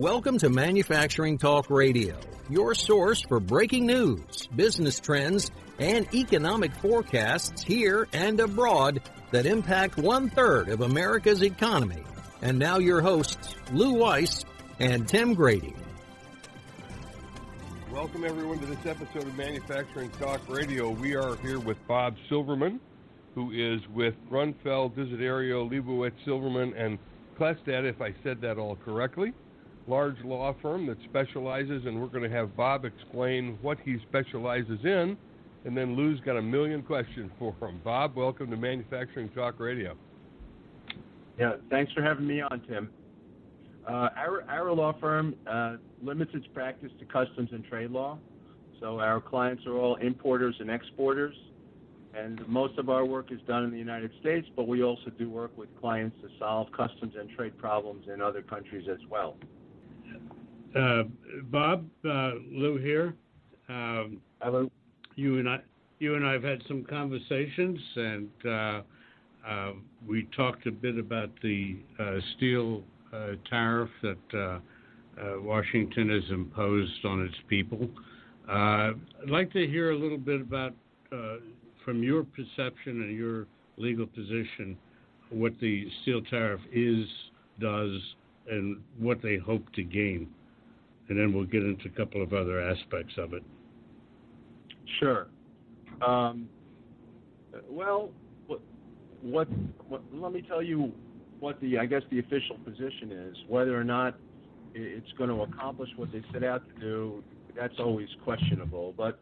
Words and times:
Welcome 0.00 0.38
to 0.38 0.48
Manufacturing 0.48 1.36
Talk 1.36 1.68
Radio, 1.68 2.18
your 2.48 2.74
source 2.74 3.20
for 3.20 3.38
breaking 3.38 3.84
news, 3.84 4.46
business 4.56 4.98
trends, 4.98 5.50
and 5.78 6.08
economic 6.14 6.72
forecasts 6.76 7.62
here 7.62 8.08
and 8.14 8.40
abroad 8.40 9.02
that 9.30 9.44
impact 9.44 9.98
one 9.98 10.30
third 10.30 10.70
of 10.70 10.80
America's 10.80 11.42
economy. 11.42 12.02
And 12.40 12.58
now 12.58 12.78
your 12.78 13.02
hosts, 13.02 13.54
Lou 13.74 13.92
Weiss 13.92 14.46
and 14.78 15.06
Tim 15.06 15.34
Grady. 15.34 15.74
Welcome 17.92 18.24
everyone 18.24 18.58
to 18.60 18.66
this 18.66 18.86
episode 18.86 19.24
of 19.24 19.36
Manufacturing 19.36 20.08
Talk 20.12 20.40
Radio. 20.48 20.88
We 20.92 21.14
are 21.14 21.36
here 21.36 21.60
with 21.60 21.76
Bob 21.86 22.16
Silverman, 22.30 22.80
who 23.34 23.50
is 23.50 23.86
with 23.88 24.14
Grunfeld, 24.30 24.94
Desiderio, 24.94 25.70
Lebowitz, 25.70 26.14
Silverman, 26.24 26.72
and 26.72 26.98
Klestadt, 27.38 27.84
if 27.84 28.00
I 28.00 28.14
said 28.22 28.40
that 28.40 28.56
all 28.56 28.76
correctly 28.76 29.34
large 29.86 30.16
law 30.24 30.54
firm 30.62 30.86
that 30.86 30.98
specializes, 31.08 31.84
and 31.86 32.00
we're 32.00 32.08
going 32.08 32.28
to 32.28 32.36
have 32.36 32.56
Bob 32.56 32.84
explain 32.84 33.58
what 33.62 33.78
he 33.84 33.96
specializes 34.08 34.78
in, 34.84 35.16
and 35.64 35.76
then 35.76 35.96
Lou's 35.96 36.20
got 36.20 36.36
a 36.36 36.42
million 36.42 36.82
questions 36.82 37.30
for 37.38 37.54
him. 37.60 37.80
Bob, 37.84 38.16
welcome 38.16 38.50
to 38.50 38.56
Manufacturing 38.56 39.28
Talk 39.30 39.58
Radio. 39.58 39.96
Yeah, 41.38 41.54
thanks 41.70 41.92
for 41.92 42.02
having 42.02 42.26
me 42.26 42.40
on, 42.40 42.62
Tim. 42.68 42.90
Uh, 43.88 44.10
our, 44.16 44.44
our 44.48 44.72
law 44.72 44.94
firm 45.00 45.34
uh, 45.46 45.76
limits 46.02 46.30
its 46.34 46.46
practice 46.54 46.90
to 46.98 47.04
customs 47.06 47.48
and 47.52 47.64
trade 47.64 47.90
law. 47.90 48.18
So 48.78 49.00
our 49.00 49.20
clients 49.20 49.66
are 49.66 49.76
all 49.76 49.96
importers 49.96 50.54
and 50.60 50.70
exporters, 50.70 51.34
and 52.14 52.46
most 52.48 52.78
of 52.78 52.88
our 52.88 53.04
work 53.04 53.30
is 53.30 53.40
done 53.46 53.64
in 53.64 53.70
the 53.70 53.78
United 53.78 54.10
States, 54.20 54.46
but 54.56 54.66
we 54.66 54.82
also 54.82 55.10
do 55.18 55.28
work 55.28 55.56
with 55.56 55.68
clients 55.80 56.16
to 56.22 56.28
solve 56.38 56.68
customs 56.72 57.14
and 57.18 57.28
trade 57.30 57.56
problems 57.58 58.06
in 58.12 58.22
other 58.22 58.42
countries 58.42 58.86
as 58.90 58.98
well. 59.10 59.36
Uh, 60.74 61.02
Bob, 61.50 61.84
uh, 62.04 62.32
Lou 62.48 62.78
here. 62.78 63.14
Um, 63.68 64.20
Hello. 64.40 64.70
You 65.16 65.38
and 65.38 65.48
I, 65.48 65.58
you 65.98 66.14
and 66.14 66.24
I 66.24 66.32
have 66.32 66.44
had 66.44 66.62
some 66.68 66.84
conversations, 66.84 67.78
and 67.96 68.30
uh, 68.44 68.80
uh 69.46 69.72
we 70.06 70.28
talked 70.36 70.66
a 70.66 70.72
bit 70.72 70.96
about 70.98 71.30
the 71.42 71.76
uh, 71.98 72.18
steel 72.36 72.82
uh, 73.12 73.32
tariff 73.48 73.90
that 74.02 74.60
Washington 75.42 76.08
has 76.08 76.30
imposed 76.30 77.04
on 77.04 77.26
its 77.26 77.36
people. 77.48 77.88
I'd 78.48 78.94
like 79.28 79.52
to 79.52 79.66
hear 79.66 79.90
a 79.90 79.96
little 79.96 80.18
bit 80.18 80.40
about, 80.40 80.72
from 81.84 82.02
your 82.02 82.24
perception 82.24 83.02
and 83.02 83.16
your 83.16 83.46
legal 83.76 84.06
position, 84.06 84.78
what 85.30 85.52
the 85.60 85.88
steel 86.02 86.22
tariff 86.22 86.60
is, 86.72 87.06
does, 87.58 88.00
and 88.48 88.80
what 88.98 89.20
they 89.20 89.36
hope 89.36 89.70
to 89.74 89.82
gain 89.82 90.28
and 91.10 91.18
then 91.18 91.34
we'll 91.34 91.44
get 91.44 91.62
into 91.62 91.86
a 91.86 91.90
couple 91.90 92.22
of 92.22 92.32
other 92.32 92.60
aspects 92.60 93.14
of 93.18 93.34
it. 93.34 93.42
Sure. 95.00 95.26
Um, 96.00 96.48
well, 97.68 98.10
what, 98.46 98.60
what, 99.20 99.48
what, 99.88 100.02
let 100.12 100.32
me 100.32 100.40
tell 100.40 100.62
you 100.62 100.92
what 101.40 101.60
the 101.60 101.78
I 101.78 101.86
guess 101.86 102.02
the 102.10 102.20
official 102.20 102.56
position 102.64 103.10
is. 103.10 103.36
Whether 103.48 103.78
or 103.78 103.84
not 103.84 104.14
it's 104.72 105.10
going 105.18 105.30
to 105.30 105.42
accomplish 105.42 105.90
what 105.96 106.12
they 106.12 106.22
set 106.32 106.44
out 106.44 106.62
to 106.68 106.80
do, 106.80 107.24
that's 107.56 107.74
always 107.80 108.08
questionable. 108.22 108.94
But 108.96 109.18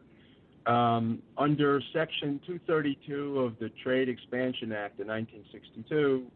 um, 0.71 1.23
under 1.37 1.81
Section 1.91 2.39
232 2.45 3.39
of 3.39 3.57
the 3.59 3.69
Trade 3.83 4.09
Expansion 4.09 4.71
Act 4.71 4.99
of 4.99 5.07
1962, 5.07 6.27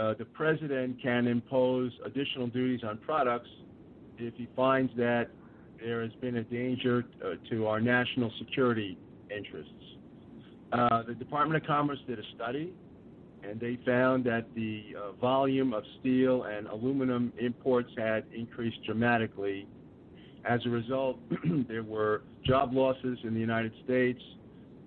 uh, 0.00 0.14
the 0.18 0.24
president 0.24 1.02
can 1.02 1.26
impose 1.26 1.92
additional 2.06 2.46
duties 2.46 2.80
on 2.82 2.96
products 2.98 3.50
if 4.22 4.34
he 4.36 4.48
finds 4.54 4.92
that 4.96 5.28
there 5.80 6.02
has 6.02 6.12
been 6.20 6.36
a 6.36 6.44
danger 6.44 7.04
uh, 7.24 7.34
to 7.50 7.66
our 7.66 7.80
national 7.80 8.32
security 8.38 8.96
interests. 9.34 9.72
Uh, 10.72 11.02
the 11.02 11.14
Department 11.14 11.60
of 11.62 11.66
Commerce 11.66 11.98
did 12.06 12.18
a 12.18 12.22
study, 12.34 12.72
and 13.42 13.58
they 13.60 13.78
found 13.84 14.24
that 14.24 14.46
the 14.54 14.84
uh, 14.96 15.12
volume 15.12 15.74
of 15.74 15.82
steel 16.00 16.44
and 16.44 16.66
aluminum 16.68 17.32
imports 17.38 17.90
had 17.98 18.24
increased 18.34 18.78
dramatically. 18.86 19.66
As 20.44 20.60
a 20.66 20.70
result, 20.70 21.18
there 21.68 21.82
were 21.82 22.22
job 22.46 22.72
losses 22.72 23.18
in 23.24 23.34
the 23.34 23.40
United 23.40 23.72
States, 23.84 24.20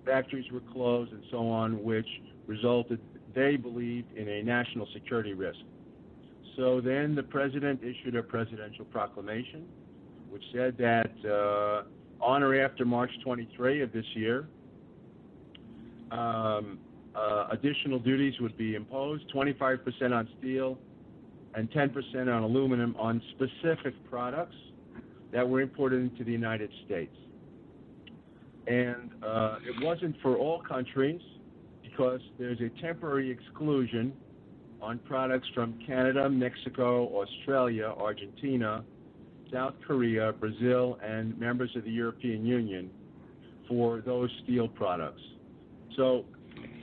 factories 0.06 0.50
were 0.52 0.62
closed, 0.72 1.12
and 1.12 1.22
so 1.30 1.48
on, 1.48 1.82
which 1.82 2.06
resulted, 2.46 3.00
they 3.34 3.56
believed, 3.56 4.16
in 4.16 4.28
a 4.28 4.42
national 4.42 4.86
security 4.94 5.34
risk. 5.34 5.58
So 6.56 6.80
then 6.80 7.14
the 7.14 7.22
president 7.22 7.80
issued 7.82 8.16
a 8.16 8.22
presidential 8.22 8.86
proclamation, 8.86 9.66
which 10.30 10.42
said 10.54 10.76
that 10.78 11.10
uh, 11.24 12.24
on 12.24 12.42
or 12.42 12.58
after 12.58 12.84
March 12.84 13.10
23 13.22 13.82
of 13.82 13.92
this 13.92 14.06
year, 14.14 14.48
um, 16.10 16.78
uh, 17.14 17.48
additional 17.50 17.98
duties 17.98 18.34
would 18.40 18.56
be 18.56 18.74
imposed 18.74 19.24
25% 19.34 20.12
on 20.12 20.28
steel 20.38 20.78
and 21.54 21.70
10% 21.70 22.34
on 22.34 22.42
aluminum 22.42 22.94
on 22.98 23.20
specific 23.34 23.94
products 24.08 24.56
that 25.32 25.46
were 25.46 25.60
imported 25.60 26.00
into 26.00 26.24
the 26.24 26.32
United 26.32 26.70
States. 26.84 27.14
And 28.66 29.10
uh, 29.22 29.56
it 29.66 29.84
wasn't 29.84 30.16
for 30.22 30.36
all 30.36 30.62
countries 30.62 31.20
because 31.82 32.20
there's 32.38 32.60
a 32.60 32.68
temporary 32.80 33.30
exclusion 33.30 34.12
on 34.80 34.98
products 35.00 35.48
from 35.54 35.78
Canada, 35.86 36.28
Mexico, 36.28 37.06
Australia, 37.20 37.94
Argentina, 37.96 38.84
South 39.52 39.74
Korea, 39.86 40.32
Brazil, 40.32 40.98
and 41.02 41.38
members 41.38 41.70
of 41.76 41.84
the 41.84 41.90
European 41.90 42.44
Union 42.44 42.90
for 43.68 44.00
those 44.00 44.30
steel 44.44 44.68
products. 44.68 45.22
So 45.96 46.24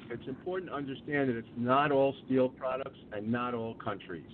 it's 0.09 0.27
important 0.27 0.71
to 0.71 0.75
understand 0.75 1.29
that 1.29 1.37
it's 1.37 1.47
not 1.57 1.91
all 1.91 2.15
steel 2.25 2.49
products 2.49 2.97
and 3.11 3.31
not 3.31 3.53
all 3.53 3.75
countries. 3.75 4.25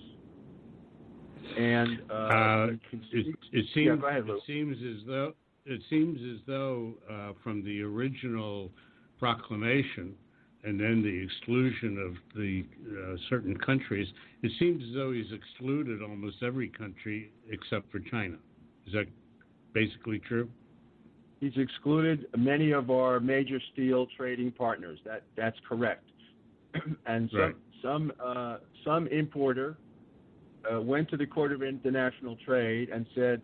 And 1.58 2.02
uh, 2.10 2.14
uh, 2.14 2.66
it, 3.12 3.26
it, 3.52 3.66
seems 3.74 4.00
yeah, 4.02 4.08
ahead, 4.08 4.28
it 4.28 4.42
seems 4.46 4.76
as 4.76 5.06
though 5.06 5.32
it 5.66 5.80
seems 5.90 6.18
as 6.34 6.40
though 6.46 6.94
uh, 7.10 7.32
from 7.42 7.64
the 7.64 7.82
original 7.82 8.70
proclamation 9.18 10.14
and 10.64 10.78
then 10.78 11.02
the 11.02 11.08
exclusion 11.08 11.98
of 11.98 12.36
the 12.36 12.64
uh, 12.90 13.16
certain 13.30 13.56
countries, 13.58 14.06
it 14.42 14.52
seems 14.58 14.82
as 14.88 14.94
though 14.94 15.12
he's 15.12 15.32
excluded 15.32 16.02
almost 16.02 16.36
every 16.42 16.68
country 16.68 17.32
except 17.50 17.90
for 17.90 17.98
China. 17.98 18.36
Is 18.86 18.92
that 18.92 19.06
basically 19.72 20.18
true? 20.18 20.48
He's 21.40 21.56
excluded 21.56 22.26
many 22.36 22.72
of 22.72 22.90
our 22.90 23.18
major 23.18 23.58
steel 23.72 24.06
trading 24.16 24.52
partners. 24.52 24.98
That 25.06 25.22
that's 25.36 25.56
correct. 25.66 26.04
and 27.06 27.30
some 27.30 27.40
right. 27.40 27.54
some 27.82 28.12
uh, 28.22 28.56
some 28.84 29.06
importer 29.06 29.78
uh, 30.70 30.80
went 30.82 31.08
to 31.10 31.16
the 31.16 31.26
Court 31.26 31.52
of 31.52 31.62
International 31.62 32.36
Trade 32.44 32.90
and 32.90 33.06
said, 33.14 33.40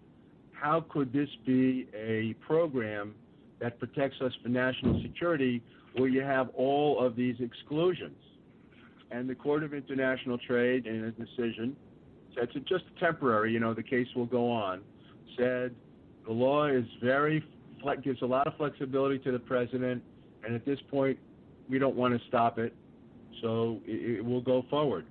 "How 0.53 0.85
could 0.91 1.11
this 1.11 1.31
be 1.47 1.89
a 1.95 2.35
program 2.47 3.15
that 3.61 3.79
protects 3.79 4.21
us 4.21 4.33
for 4.43 4.51
national 4.51 5.01
security 5.01 5.63
where 5.97 6.09
you 6.09 6.23
have 6.23 6.49
all 6.55 7.05
of 7.05 7.17
these 7.17 7.37
exclusions. 7.41 8.17
And 9.11 9.29
the 9.29 9.35
Court 9.35 9.63
of 9.63 9.73
International 9.73 10.39
Trade, 10.39 10.87
in 10.87 11.05
a 11.05 11.11
decision, 11.11 11.77
said 12.35 12.49
it's 12.55 12.69
just 12.69 12.85
temporary, 12.99 13.53
you 13.53 13.61
know, 13.61 13.73
the 13.73 13.83
case 13.83 14.09
will 14.15 14.27
go 14.27 14.51
on, 14.51 14.83
said 15.39 15.75
the 16.27 16.33
law 16.33 16.67
is 16.67 16.85
very, 17.03 17.43
gives 18.03 18.21
a 18.23 18.27
lot 18.27 18.47
of 18.47 18.57
flexibility 18.57 19.19
to 19.21 19.33
the 19.33 19.39
president, 19.39 20.03
and 20.45 20.55
at 20.55 20.65
this 20.65 20.79
point, 20.91 21.19
we 21.69 21.79
don't 21.79 21.97
want 21.97 22.19
to 22.21 22.29
stop 22.29 22.59
it, 22.59 22.75
so 23.43 23.81
it, 23.87 24.19
it 24.19 24.25
will 24.25 24.41
go 24.41 24.65
forward. 24.69 25.07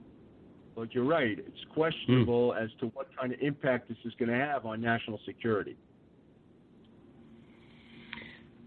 But 0.76 0.94
you're 0.94 1.06
right, 1.06 1.40
it's 1.40 1.66
questionable 1.74 2.54
mm. 2.56 2.64
as 2.64 2.70
to 2.82 2.88
what 2.88 3.08
kind 3.18 3.32
of 3.32 3.40
impact 3.40 3.88
this 3.88 3.98
is 4.04 4.14
going 4.20 4.30
to 4.30 4.38
have 4.38 4.66
on 4.66 4.82
national 4.82 5.20
security. 5.26 5.78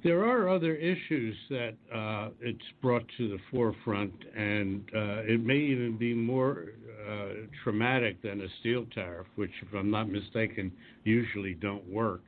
There 0.05 0.25
are 0.25 0.49
other 0.49 0.77
issues 0.77 1.35
that 1.51 1.75
uh, 1.93 2.29
it's 2.41 2.65
brought 2.81 3.05
to 3.17 3.29
the 3.29 3.39
forefront, 3.51 4.13
and 4.37 4.89
uh, 4.95 5.23
it 5.25 5.45
may 5.45 5.57
even 5.57 5.97
be 5.99 6.15
more 6.15 6.67
uh, 7.09 7.47
traumatic 7.65 8.23
than 8.23 8.41
a 8.41 8.47
steel 8.61 8.87
tariff, 8.95 9.27
which, 9.35 9.51
if 9.61 9.75
I'm 9.75 9.91
not 9.91 10.09
mistaken, 10.09 10.71
usually 11.03 11.55
don't 11.55 11.87
work. 11.89 12.23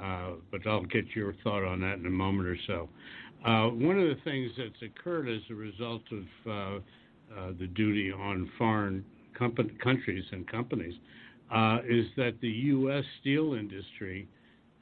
Uh, 0.00 0.34
but 0.52 0.64
I'll 0.64 0.84
get 0.84 1.06
your 1.16 1.34
thought 1.42 1.64
on 1.64 1.80
that 1.80 1.94
in 1.94 2.06
a 2.06 2.10
moment 2.10 2.48
or 2.48 2.56
so. 2.68 2.88
Uh, 3.44 3.68
one 3.70 3.98
of 3.98 4.08
the 4.08 4.22
things 4.22 4.52
that's 4.56 4.80
occurred 4.82 5.28
as 5.28 5.40
a 5.50 5.54
result 5.54 6.02
of 6.12 6.22
uh, 6.48 6.80
the 7.58 7.66
duty 7.66 8.12
on 8.12 8.48
foreign 8.56 9.04
countries 9.36 10.24
and 10.30 10.46
companies 10.46 10.94
is 11.84 12.06
that 12.16 12.34
the 12.40 12.48
U.S. 12.48 13.04
steel 13.20 13.54
industry 13.54 14.28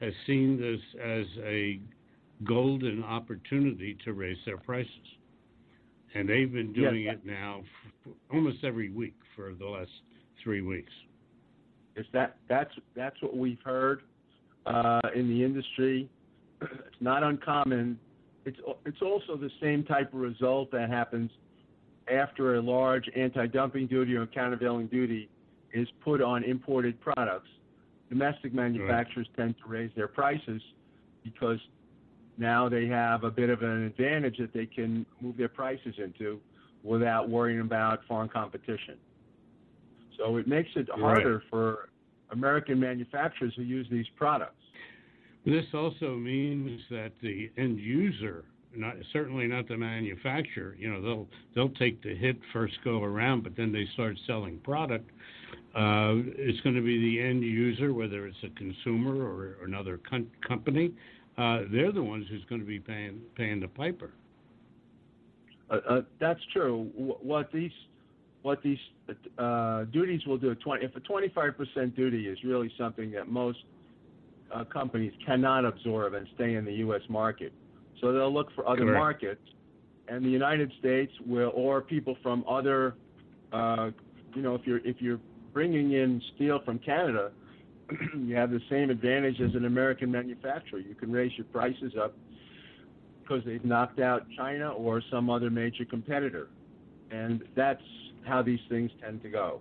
has 0.00 0.12
seen 0.26 0.60
this 0.60 0.80
as 1.02 1.24
a 1.42 1.80
golden 2.44 3.02
opportunity 3.02 3.96
to 4.04 4.12
raise 4.12 4.38
their 4.44 4.58
prices. 4.58 4.90
And 6.14 6.28
they've 6.28 6.52
been 6.52 6.72
doing 6.72 7.04
yes. 7.04 7.16
it 7.16 7.26
now 7.26 7.62
almost 8.32 8.58
every 8.64 8.90
week 8.90 9.14
for 9.34 9.52
the 9.52 9.66
last 9.66 9.90
three 10.42 10.62
weeks. 10.62 10.92
Is 11.96 12.06
that 12.12 12.36
that's 12.48 12.72
that's 12.94 13.20
what 13.22 13.36
we've 13.36 13.60
heard 13.64 14.02
uh, 14.66 15.00
in 15.14 15.28
the 15.28 15.42
industry. 15.44 16.08
it's 16.60 17.00
not 17.00 17.22
uncommon. 17.22 17.98
It's 18.44 18.58
it's 18.84 19.02
also 19.02 19.36
the 19.36 19.50
same 19.60 19.82
type 19.84 20.12
of 20.12 20.20
result 20.20 20.70
that 20.72 20.90
happens 20.90 21.30
after 22.12 22.56
a 22.56 22.62
large 22.62 23.10
anti-dumping 23.16 23.88
duty 23.88 24.14
or 24.14 24.26
countervailing 24.26 24.86
duty 24.86 25.28
is 25.72 25.88
put 26.04 26.22
on 26.22 26.44
imported 26.44 27.00
products. 27.00 27.48
Domestic 28.08 28.54
manufacturers 28.54 29.26
right. 29.36 29.46
tend 29.46 29.54
to 29.62 29.68
raise 29.68 29.90
their 29.96 30.06
prices 30.06 30.62
because 31.24 31.58
now 32.38 32.68
they 32.68 32.86
have 32.86 33.24
a 33.24 33.30
bit 33.30 33.50
of 33.50 33.62
an 33.62 33.84
advantage 33.84 34.38
that 34.38 34.52
they 34.52 34.66
can 34.66 35.06
move 35.20 35.36
their 35.36 35.48
prices 35.48 35.94
into 35.98 36.40
without 36.82 37.28
worrying 37.28 37.60
about 37.60 38.00
foreign 38.06 38.28
competition. 38.28 38.96
So 40.18 40.36
it 40.36 40.46
makes 40.46 40.70
it 40.76 40.88
harder 40.90 41.38
right. 41.38 41.46
for 41.50 41.88
American 42.30 42.78
manufacturers 42.80 43.52
who 43.56 43.62
use 43.62 43.86
these 43.90 44.06
products. 44.16 44.54
This 45.44 45.64
also 45.74 46.16
means 46.16 46.80
that 46.90 47.12
the 47.22 47.50
end 47.56 47.78
user, 47.78 48.44
not 48.74 48.96
certainly 49.12 49.46
not 49.46 49.68
the 49.68 49.76
manufacturer, 49.76 50.74
you 50.78 50.92
know, 50.92 51.00
they'll 51.00 51.28
they'll 51.54 51.74
take 51.76 52.02
the 52.02 52.14
hit 52.16 52.36
first 52.52 52.74
go 52.82 53.02
around, 53.04 53.44
but 53.44 53.56
then 53.56 53.72
they 53.72 53.86
start 53.94 54.16
selling 54.26 54.58
product. 54.58 55.08
Uh, 55.74 56.24
it's 56.36 56.60
going 56.62 56.74
to 56.74 56.80
be 56.80 56.98
the 56.98 57.20
end 57.20 57.42
user, 57.42 57.92
whether 57.92 58.26
it's 58.26 58.38
a 58.42 58.48
consumer 58.58 59.14
or, 59.14 59.58
or 59.60 59.64
another 59.66 60.00
com- 60.08 60.30
company. 60.46 60.90
Uh, 61.38 61.60
they're 61.70 61.92
the 61.92 62.02
ones 62.02 62.26
who's 62.30 62.44
going 62.48 62.60
to 62.60 62.66
be 62.66 62.80
paying 62.80 63.20
paying 63.34 63.60
the 63.60 63.68
piper. 63.68 64.10
Uh, 65.70 65.78
uh, 65.88 66.00
that's 66.18 66.40
true. 66.52 66.90
What 66.96 67.52
these 67.52 67.72
what 68.42 68.62
these 68.62 68.78
uh, 69.38 69.84
duties 69.84 70.24
will 70.24 70.38
do. 70.38 70.54
20, 70.54 70.84
if 70.84 70.94
a 70.94 71.00
25% 71.00 71.96
duty 71.96 72.28
is 72.28 72.38
really 72.44 72.70
something 72.78 73.10
that 73.10 73.28
most 73.28 73.58
uh, 74.54 74.62
companies 74.64 75.12
cannot 75.26 75.64
absorb 75.64 76.14
and 76.14 76.28
stay 76.36 76.54
in 76.54 76.64
the 76.64 76.74
U.S. 76.74 77.00
market, 77.08 77.52
so 78.00 78.12
they'll 78.12 78.32
look 78.32 78.54
for 78.54 78.68
other 78.68 78.84
Correct. 78.84 78.98
markets, 78.98 79.48
and 80.06 80.24
the 80.24 80.30
United 80.30 80.72
States 80.78 81.12
will, 81.26 81.50
or 81.54 81.80
people 81.80 82.16
from 82.22 82.44
other, 82.48 82.94
uh, 83.52 83.90
you 84.34 84.42
know, 84.42 84.54
if 84.54 84.62
you're 84.64 84.78
if 84.86 84.96
you're 85.00 85.20
bringing 85.52 85.92
in 85.92 86.22
steel 86.36 86.60
from 86.64 86.78
Canada, 86.78 87.32
you 88.18 88.34
have 88.34 88.50
the 88.50 88.60
same 88.70 88.90
advantage 88.90 89.40
as 89.40 89.54
an 89.54 89.64
American 89.64 90.10
manufacturer. 90.10 90.78
You 90.78 90.94
can 90.94 91.12
raise 91.12 91.32
your 91.36 91.46
prices 91.46 91.92
up 92.00 92.14
because 93.22 93.44
they've 93.44 93.64
knocked 93.64 94.00
out 94.00 94.26
China 94.36 94.70
or 94.70 95.02
some 95.10 95.30
other 95.30 95.50
major 95.50 95.84
competitor, 95.84 96.48
and 97.10 97.42
that's 97.54 97.82
how 98.24 98.42
these 98.42 98.60
things 98.68 98.90
tend 99.00 99.22
to 99.22 99.28
go. 99.28 99.60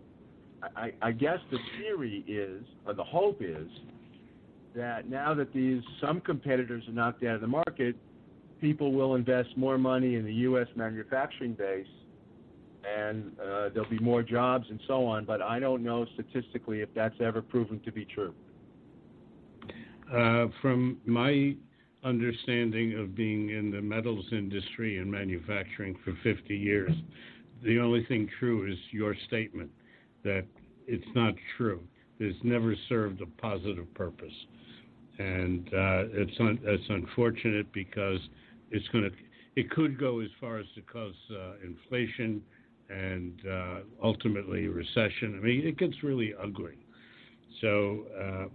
I, 0.76 0.94
I 1.02 1.12
guess 1.12 1.40
the 1.52 1.58
theory 1.78 2.24
is, 2.28 2.64
or 2.86 2.94
the 2.94 3.04
hope 3.04 3.42
is, 3.42 3.68
that 4.76 5.10
now 5.10 5.34
that 5.34 5.54
these 5.54 5.82
some 6.02 6.20
competitors 6.20 6.84
are 6.88 6.92
knocked 6.92 7.24
out 7.24 7.36
of 7.36 7.42
the 7.42 7.48
market, 7.48 7.96
people 8.62 8.92
will 8.92 9.16
invest 9.16 9.50
more 9.56 9.78
money 9.78 10.16
in 10.16 10.26
the 10.26 10.34
U.S. 10.34 10.68
manufacturing 10.76 11.54
base, 11.54 11.88
and 12.86 13.32
uh, 13.40 13.70
there'll 13.74 13.90
be 13.90 14.00
more 14.00 14.24
jobs 14.24 14.68
and 14.70 14.80
so 14.88 15.06
on. 15.06 15.26
But 15.26 15.42
I 15.42 15.60
don't 15.60 15.84
know 15.84 16.06
statistically 16.14 16.82
if 16.82 16.90
that's 16.94 17.16
ever 17.20 17.42
proven 17.42 17.80
to 17.82 17.92
be 17.92 18.06
true. 18.06 18.34
Uh, 20.14 20.48
from 20.62 20.98
my 21.06 21.56
understanding 22.04 22.98
of 23.00 23.16
being 23.16 23.50
in 23.50 23.72
the 23.72 23.82
metals 23.82 24.26
industry 24.32 25.00
and 25.00 25.10
manufacturing 25.12 25.98
for 26.04 26.16
50 26.24 26.56
years, 26.56 26.92
the 27.64 27.80
only 27.80 28.06
thing 28.06 28.30
true 28.40 28.72
is 28.72 28.78
your 28.92 29.16
statement 29.28 29.72
that 30.24 30.46
it's 30.88 31.08
not 31.16 31.34
true. 31.58 31.82
It's 32.20 32.38
never 32.44 32.76
served 32.88 33.22
a 33.22 33.26
positive 33.42 33.92
purpose, 33.96 34.34
and 35.18 35.68
uh, 35.68 36.04
it's 36.14 36.40
un- 36.40 36.60
it's 36.64 36.84
unfortunate 36.90 37.72
because 37.74 38.20
it's 38.72 38.88
going 38.90 39.06
to 39.06 39.12
it 39.56 39.70
could 39.72 40.00
go 40.00 40.20
as 40.20 40.30
far 40.40 40.60
as 40.60 40.66
to 40.76 40.82
cause 40.82 41.14
uh, 41.32 41.54
inflation 41.64 42.42
and 42.90 43.42
uh, 43.50 43.80
ultimately 44.04 44.68
recession. 44.68 45.40
I 45.42 45.46
mean, 45.46 45.68
it 45.68 45.78
gets 45.78 46.04
really 46.04 46.34
ugly. 46.42 46.78
So, 47.62 48.06
uh, 48.20 48.46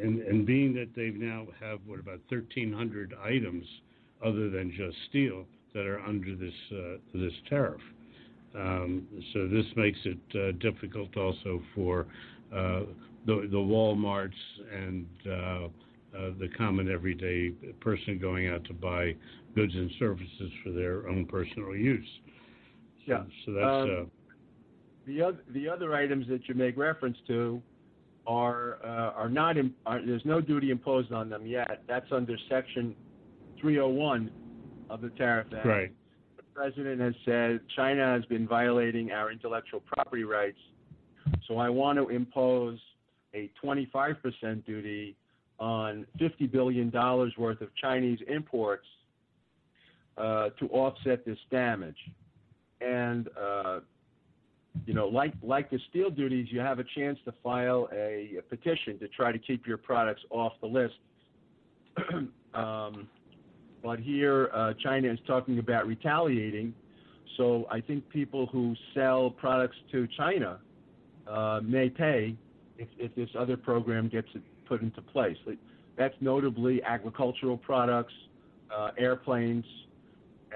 and, 0.00 0.20
and 0.20 0.46
being 0.46 0.74
that 0.74 0.88
they've 0.94 1.14
now 1.14 1.46
have 1.60 1.80
what 1.86 1.98
about 1.98 2.20
1,300 2.28 3.14
items 3.24 3.64
other 4.24 4.50
than 4.50 4.70
just 4.76 4.96
steel 5.08 5.44
that 5.74 5.86
are 5.86 6.00
under 6.00 6.36
this 6.36 6.52
uh, 6.72 6.98
this 7.14 7.32
tariff. 7.48 7.80
Um, 8.54 9.06
so 9.32 9.48
this 9.48 9.64
makes 9.76 9.98
it 10.04 10.18
uh, 10.34 10.52
difficult 10.58 11.16
also 11.16 11.62
for 11.74 12.06
uh, 12.54 12.82
the, 13.26 13.48
the 13.50 13.56
Walmarts 13.56 14.30
and 14.70 15.06
uh, 15.26 15.68
the 16.38 16.48
common 16.58 16.90
everyday 16.90 17.50
person 17.80 18.18
going 18.18 18.48
out 18.48 18.64
to 18.64 18.74
buy 18.74 19.14
goods 19.54 19.74
and 19.74 19.90
services 19.98 20.52
for 20.62 20.70
their 20.70 21.08
own 21.08 21.24
personal 21.24 21.74
use. 21.74 22.08
Yeah. 23.06 23.24
So 23.44 23.52
that's 23.52 23.66
um, 23.66 23.90
uh, 23.90 24.32
the 25.06 25.22
other 25.22 25.38
the 25.52 25.68
other 25.68 25.94
items 25.94 26.26
that 26.28 26.48
you 26.48 26.54
make 26.54 26.76
reference 26.76 27.16
to 27.26 27.62
are 28.26 28.78
uh, 28.84 29.12
are 29.18 29.28
not 29.28 29.56
in, 29.56 29.72
are, 29.86 30.04
there's 30.04 30.24
no 30.24 30.40
duty 30.40 30.70
imposed 30.70 31.12
on 31.12 31.28
them 31.28 31.46
yet. 31.46 31.82
That's 31.88 32.10
under 32.12 32.36
Section 32.48 32.94
301 33.60 34.30
of 34.90 35.00
the 35.00 35.10
Tariff 35.10 35.48
Act. 35.56 35.66
right. 35.66 35.92
The 36.36 36.42
president 36.54 37.00
has 37.00 37.14
said 37.24 37.60
China 37.74 38.04
has 38.04 38.24
been 38.26 38.46
violating 38.46 39.10
our 39.10 39.32
intellectual 39.32 39.80
property 39.80 40.24
rights, 40.24 40.58
so 41.48 41.58
I 41.58 41.68
want 41.68 41.98
to 41.98 42.08
impose 42.08 42.78
a 43.34 43.50
25% 43.64 44.64
duty 44.66 45.16
on 45.58 46.06
50 46.18 46.46
billion 46.48 46.90
dollars 46.90 47.32
worth 47.38 47.60
of 47.60 47.68
Chinese 47.80 48.18
imports 48.28 48.86
uh, 50.18 50.50
to 50.58 50.68
offset 50.68 51.24
this 51.24 51.38
damage. 51.50 51.96
And 52.84 53.28
uh, 53.40 53.80
you 54.86 54.94
know, 54.94 55.06
like 55.06 55.34
like 55.42 55.70
the 55.70 55.78
steel 55.90 56.10
duties, 56.10 56.48
you 56.50 56.60
have 56.60 56.78
a 56.78 56.84
chance 56.96 57.18
to 57.24 57.34
file 57.42 57.88
a, 57.92 58.36
a 58.38 58.42
petition 58.42 58.98
to 58.98 59.08
try 59.08 59.32
to 59.32 59.38
keep 59.38 59.66
your 59.66 59.76
products 59.76 60.22
off 60.30 60.52
the 60.60 60.66
list. 60.66 60.94
um, 62.54 63.08
but 63.82 63.98
here, 63.98 64.48
uh, 64.54 64.72
China 64.82 65.12
is 65.12 65.18
talking 65.26 65.58
about 65.58 65.86
retaliating. 65.86 66.74
So 67.36 67.66
I 67.70 67.80
think 67.80 68.08
people 68.08 68.46
who 68.46 68.74
sell 68.94 69.30
products 69.30 69.76
to 69.90 70.06
China 70.16 70.60
uh, 71.26 71.60
may 71.62 71.88
pay 71.88 72.36
if, 72.78 72.88
if 72.98 73.14
this 73.14 73.28
other 73.38 73.56
program 73.56 74.08
gets 74.08 74.28
put 74.66 74.82
into 74.82 75.00
place. 75.02 75.36
That's 75.96 76.14
notably 76.20 76.82
agricultural 76.82 77.56
products, 77.56 78.12
uh, 78.74 78.90
airplanes, 78.98 79.64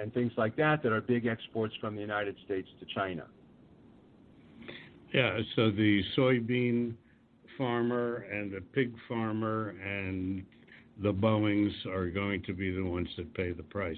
and 0.00 0.12
things 0.12 0.32
like 0.36 0.56
that 0.56 0.82
that 0.82 0.92
are 0.92 1.00
big 1.00 1.26
exports 1.26 1.74
from 1.80 1.94
the 1.94 2.00
United 2.00 2.36
States 2.44 2.68
to 2.80 2.86
China. 2.94 3.24
Yeah, 5.12 5.38
so 5.54 5.70
the 5.70 6.02
soybean 6.16 6.94
farmer 7.56 8.26
and 8.30 8.52
the 8.52 8.60
pig 8.60 8.92
farmer 9.08 9.74
and 9.82 10.44
the 11.02 11.12
Boeings 11.12 11.72
are 11.86 12.10
going 12.10 12.42
to 12.42 12.52
be 12.52 12.70
the 12.70 12.84
ones 12.84 13.08
that 13.16 13.32
pay 13.34 13.52
the 13.52 13.62
price. 13.62 13.96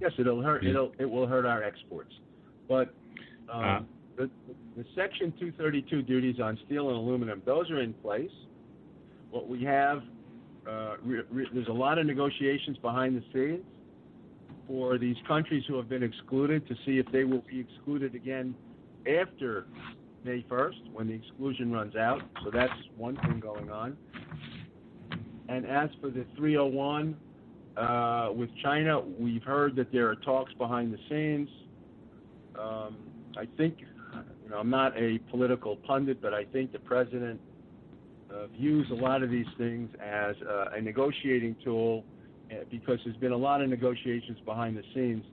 Yes, 0.00 0.12
it'll 0.18 0.42
hurt. 0.42 0.64
It'll 0.64 0.92
it 0.98 1.06
will 1.06 1.26
hurt 1.26 1.44
our 1.44 1.62
exports, 1.62 2.12
but 2.68 2.94
um, 3.52 3.64
Uh. 3.64 3.80
the, 4.16 4.30
the 4.76 4.84
Section 4.94 5.32
232 5.40 6.02
duties 6.02 6.40
on 6.40 6.58
steel 6.66 6.88
and 6.88 6.96
aluminum 6.96 7.42
those 7.44 7.70
are 7.70 7.80
in 7.80 7.92
place. 7.94 8.30
What 9.30 9.48
we 9.48 9.62
have, 9.64 10.02
uh, 10.68 10.96
re, 11.04 11.22
re, 11.30 11.46
there's 11.52 11.68
a 11.68 11.72
lot 11.72 11.98
of 11.98 12.06
negotiations 12.06 12.78
behind 12.78 13.16
the 13.16 13.24
scenes 13.32 13.64
for 14.68 14.98
these 14.98 15.16
countries 15.26 15.64
who 15.66 15.76
have 15.76 15.88
been 15.88 16.02
excluded 16.02 16.68
to 16.68 16.74
see 16.86 16.98
if 16.98 17.06
they 17.10 17.24
will 17.24 17.42
be 17.50 17.58
excluded 17.58 18.14
again 18.14 18.54
after 19.06 19.66
May 20.24 20.44
1st 20.48 20.92
when 20.92 21.08
the 21.08 21.14
exclusion 21.14 21.72
runs 21.72 21.96
out. 21.96 22.20
So 22.44 22.50
that's 22.52 22.72
one 22.96 23.16
thing 23.16 23.40
going 23.40 23.70
on. 23.70 23.96
And 25.48 25.64
as 25.64 25.88
for 26.00 26.10
the 26.10 26.26
301 26.36 27.16
uh, 27.76 28.28
with 28.34 28.50
China, 28.62 29.00
we've 29.00 29.42
heard 29.42 29.74
that 29.76 29.90
there 29.90 30.10
are 30.10 30.16
talks 30.16 30.52
behind 30.54 30.92
the 30.92 30.98
scenes. 31.08 31.48
Um, 32.58 32.98
I 33.38 33.46
think, 33.56 33.78
you 34.44 34.50
know, 34.50 34.58
I'm 34.58 34.68
not 34.68 34.96
a 34.98 35.18
political 35.30 35.76
pundit, 35.76 36.20
but 36.20 36.34
I 36.34 36.44
think 36.44 36.72
the 36.72 36.78
president 36.80 37.40
uh, 38.30 38.48
views 38.48 38.86
a 38.90 38.94
lot 38.94 39.22
of 39.22 39.30
these 39.30 39.46
things 39.56 39.88
as 40.04 40.36
uh, 40.46 40.76
a 40.76 40.80
negotiating 40.82 41.56
tool 41.64 42.04
because 42.70 42.98
there's 43.04 43.16
been 43.16 43.32
a 43.32 43.36
lot 43.36 43.60
of 43.60 43.68
negotiations 43.68 44.38
behind 44.44 44.76
the 44.76 44.82
scenes. 44.94 45.24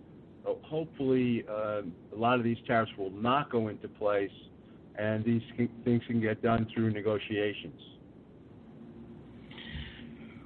Hopefully, 0.64 1.44
uh, 1.50 1.82
a 2.14 2.16
lot 2.16 2.38
of 2.38 2.44
these 2.44 2.58
tariffs 2.68 2.92
will 2.98 3.12
not 3.12 3.52
go 3.52 3.70
into 3.70 3.88
place, 3.88 4.32
and 4.98 5.24
these 5.24 5.42
things 5.84 6.02
can 6.08 6.22
get 6.22 6.42
done 6.42 6.68
through 6.74 6.92
negotiations. 6.92 7.82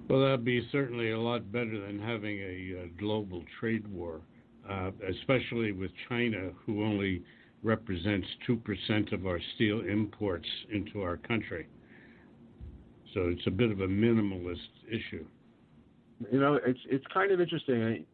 Well, 0.09 0.21
that'd 0.21 0.45
be 0.45 0.67
certainly 0.71 1.11
a 1.11 1.19
lot 1.19 1.51
better 1.51 1.85
than 1.85 1.99
having 1.99 2.39
a, 2.39 2.81
uh 2.81 2.87
global 2.97 3.43
trade 3.59 3.87
war, 3.87 4.21
uh, 4.67 4.91
especially 5.07 5.71
with 5.71 5.91
China, 6.07 6.49
who 6.65 6.83
only 6.83 7.23
represents 7.61 8.27
2% 8.47 9.11
of 9.11 9.27
our 9.27 9.39
steel 9.55 9.81
imports 9.81 10.47
into 10.71 11.01
our 11.01 11.17
country. 11.17 11.67
So 13.13 13.27
it's 13.27 13.45
a 13.47 13.51
bit 13.51 13.71
of 13.71 13.81
a 13.81 13.87
minimalist 13.87 14.57
issue. 14.87 15.25
You 16.31 16.39
know, 16.39 16.59
it's 16.65 16.79
it's 16.89 17.05
kind 17.13 17.31
of 17.31 17.39
interesting. 17.39 18.05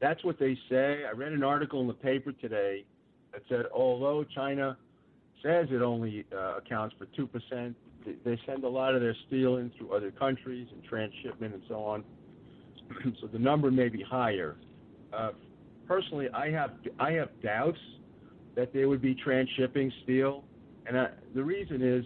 That's 0.00 0.22
what 0.24 0.38
they 0.38 0.56
say. 0.68 1.04
I 1.08 1.12
read 1.12 1.32
an 1.32 1.42
article 1.42 1.80
in 1.80 1.86
the 1.86 1.94
paper 1.94 2.32
today 2.32 2.84
that 3.32 3.42
said 3.48 3.66
although 3.74 4.24
China 4.34 4.76
says 5.42 5.68
it 5.70 5.82
only 5.82 6.26
uh, 6.34 6.58
accounts 6.58 6.94
for 6.98 7.06
two 7.16 7.26
percent, 7.26 7.74
they 8.24 8.38
send 8.46 8.64
a 8.64 8.68
lot 8.68 8.94
of 8.94 9.00
their 9.00 9.16
steel 9.26 9.56
in 9.56 9.70
through 9.78 9.92
other 9.92 10.10
countries 10.10 10.68
and 10.72 10.84
transshipment 10.84 11.54
and 11.54 11.62
so 11.68 11.82
on. 11.82 12.04
so 13.20 13.26
the 13.28 13.38
number 13.38 13.70
may 13.70 13.88
be 13.88 14.02
higher. 14.02 14.56
Uh, 15.12 15.30
personally, 15.88 16.28
I 16.34 16.50
have 16.50 16.72
I 16.98 17.12
have 17.12 17.28
doubts 17.42 17.78
that 18.56 18.72
they 18.72 18.84
would 18.84 19.00
be 19.00 19.14
transshipping 19.14 19.90
steel, 20.02 20.44
and 20.86 20.98
I, 20.98 21.08
the 21.34 21.42
reason 21.42 21.82
is 21.82 22.04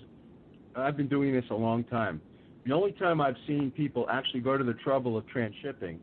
I've 0.77 0.97
been 0.97 1.09
doing 1.09 1.33
this 1.33 1.45
a 1.51 1.55
long 1.55 1.85
time. 1.85 2.21
The 2.67 2.73
only 2.73 2.93
time 2.93 3.21
I've 3.21 3.37
seen 3.47 3.71
people 3.71 4.07
actually 4.11 4.41
go 4.41 4.59
to 4.59 4.65
the 4.65 4.75
trouble 4.75 5.17
of 5.17 5.25
transshipping, 5.27 5.99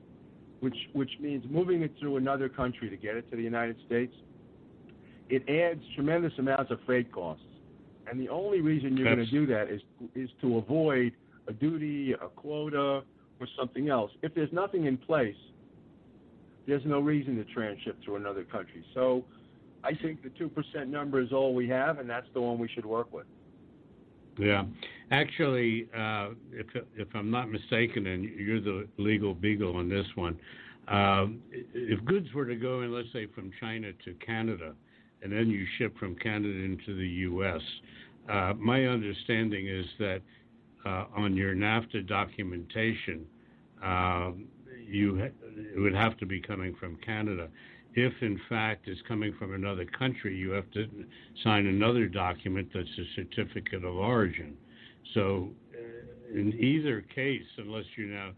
which 0.62 0.76
which 0.94 1.12
means 1.20 1.46
moving 1.50 1.82
it 1.84 1.94
through 2.00 2.18
another 2.18 2.50
country 2.50 2.90
to 2.90 2.98
get 2.98 3.16
it 3.16 3.30
to 3.30 3.38
the 3.38 3.44
United 3.44 3.76
States, 3.86 4.14
it 5.30 5.48
adds 5.50 5.82
tremendous 5.96 6.34
amounts 6.38 6.72
of 6.72 6.80
freight 6.86 7.12
costs. 7.12 7.44
And 8.10 8.20
the 8.20 8.30
only 8.30 8.62
reason 8.62 8.96
you're 8.96 9.14
going 9.16 9.26
to 9.26 9.32
do 9.32 9.46
that 9.48 9.70
is 9.70 9.82
is 10.16 10.30
to 10.42 10.58
avoid 10.58 11.14
a 11.48 11.54
duty, 11.54 12.14
a 12.14 12.28
quota, 12.30 13.04
or 13.40 13.48
something 13.58 13.90
else. 13.90 14.12
If 14.22 14.34
there's 14.34 14.52
nothing 14.52 14.86
in 14.86 14.98
place, 14.98 15.36
there's 16.68 16.86
no 16.86 17.00
reason 17.00 17.36
to 17.38 17.44
transship 17.46 17.98
through 18.04 18.16
another 18.16 18.44
country. 18.44 18.84
So 18.94 19.24
I 19.84 19.94
think 19.94 20.24
the 20.24 20.30
2% 20.30 20.88
number 20.88 21.22
is 21.22 21.32
all 21.32 21.54
we 21.54 21.68
have, 21.70 22.00
and 22.00 22.10
that's 22.10 22.28
the 22.34 22.42
one 22.42 22.58
we 22.58 22.68
should 22.68 22.86
work 22.86 23.14
with. 23.14 23.26
Yeah, 24.38 24.66
actually, 25.12 25.88
uh, 25.96 26.30
if 26.52 26.68
if 26.96 27.08
I'm 27.14 27.32
not 27.32 27.50
mistaken, 27.50 28.08
and 28.08 28.24
you're 28.24 28.62
the 28.62 28.88
legal 28.98 29.34
beagle 29.34 29.76
on 29.76 29.90
this 29.90 30.08
one, 30.16 30.38
um, 30.88 31.42
if 31.52 32.04
goods 32.06 32.32
were 32.34 32.46
to 32.46 32.56
go 32.56 32.82
in, 32.82 32.94
let's 32.94 33.12
say 33.14 33.28
from 33.28 33.52
China 33.60 33.92
to 34.06 34.14
Canada, 34.26 34.74
and 35.22 35.32
then 35.32 35.50
you 35.50 35.66
ship 35.78 35.98
from 35.98 36.16
Canada 36.16 36.60
into 36.60 36.96
the 36.96 37.08
U.S., 37.08 37.62
uh, 38.30 38.54
my 38.58 38.86
understanding 38.86 39.68
is 39.68 39.86
that 40.00 40.22
uh, 40.86 41.06
on 41.16 41.36
your 41.36 41.56
NAFTA 41.56 42.08
documentation, 42.08 43.26
um, 43.84 44.46
you 44.88 45.18
ha- 45.18 45.50
it 45.76 45.80
would 45.80 45.96
have 45.96 46.18
to 46.18 46.26
be 46.26 46.40
coming 46.40 46.76
from 46.80 46.98
Canada. 46.98 47.50
If 47.94 48.14
in 48.22 48.40
fact 48.50 48.88
it's 48.88 49.02
coming 49.08 49.34
from 49.40 49.54
another 49.54 49.86
country, 49.86 50.36
you 50.36 50.52
have 50.52 50.70
to 50.72 50.88
sign 51.44 51.66
another 51.66 52.08
document 52.08 52.70
that's 52.74 52.88
a 53.00 53.06
certificate 53.16 53.84
of 53.86 53.96
origin. 53.96 54.58
So, 55.14 55.50
uh, 55.74 56.38
in 56.38 56.54
either 56.60 57.02
case, 57.02 57.44
unless 57.58 57.86
you're 57.96 58.08
now 58.08 58.32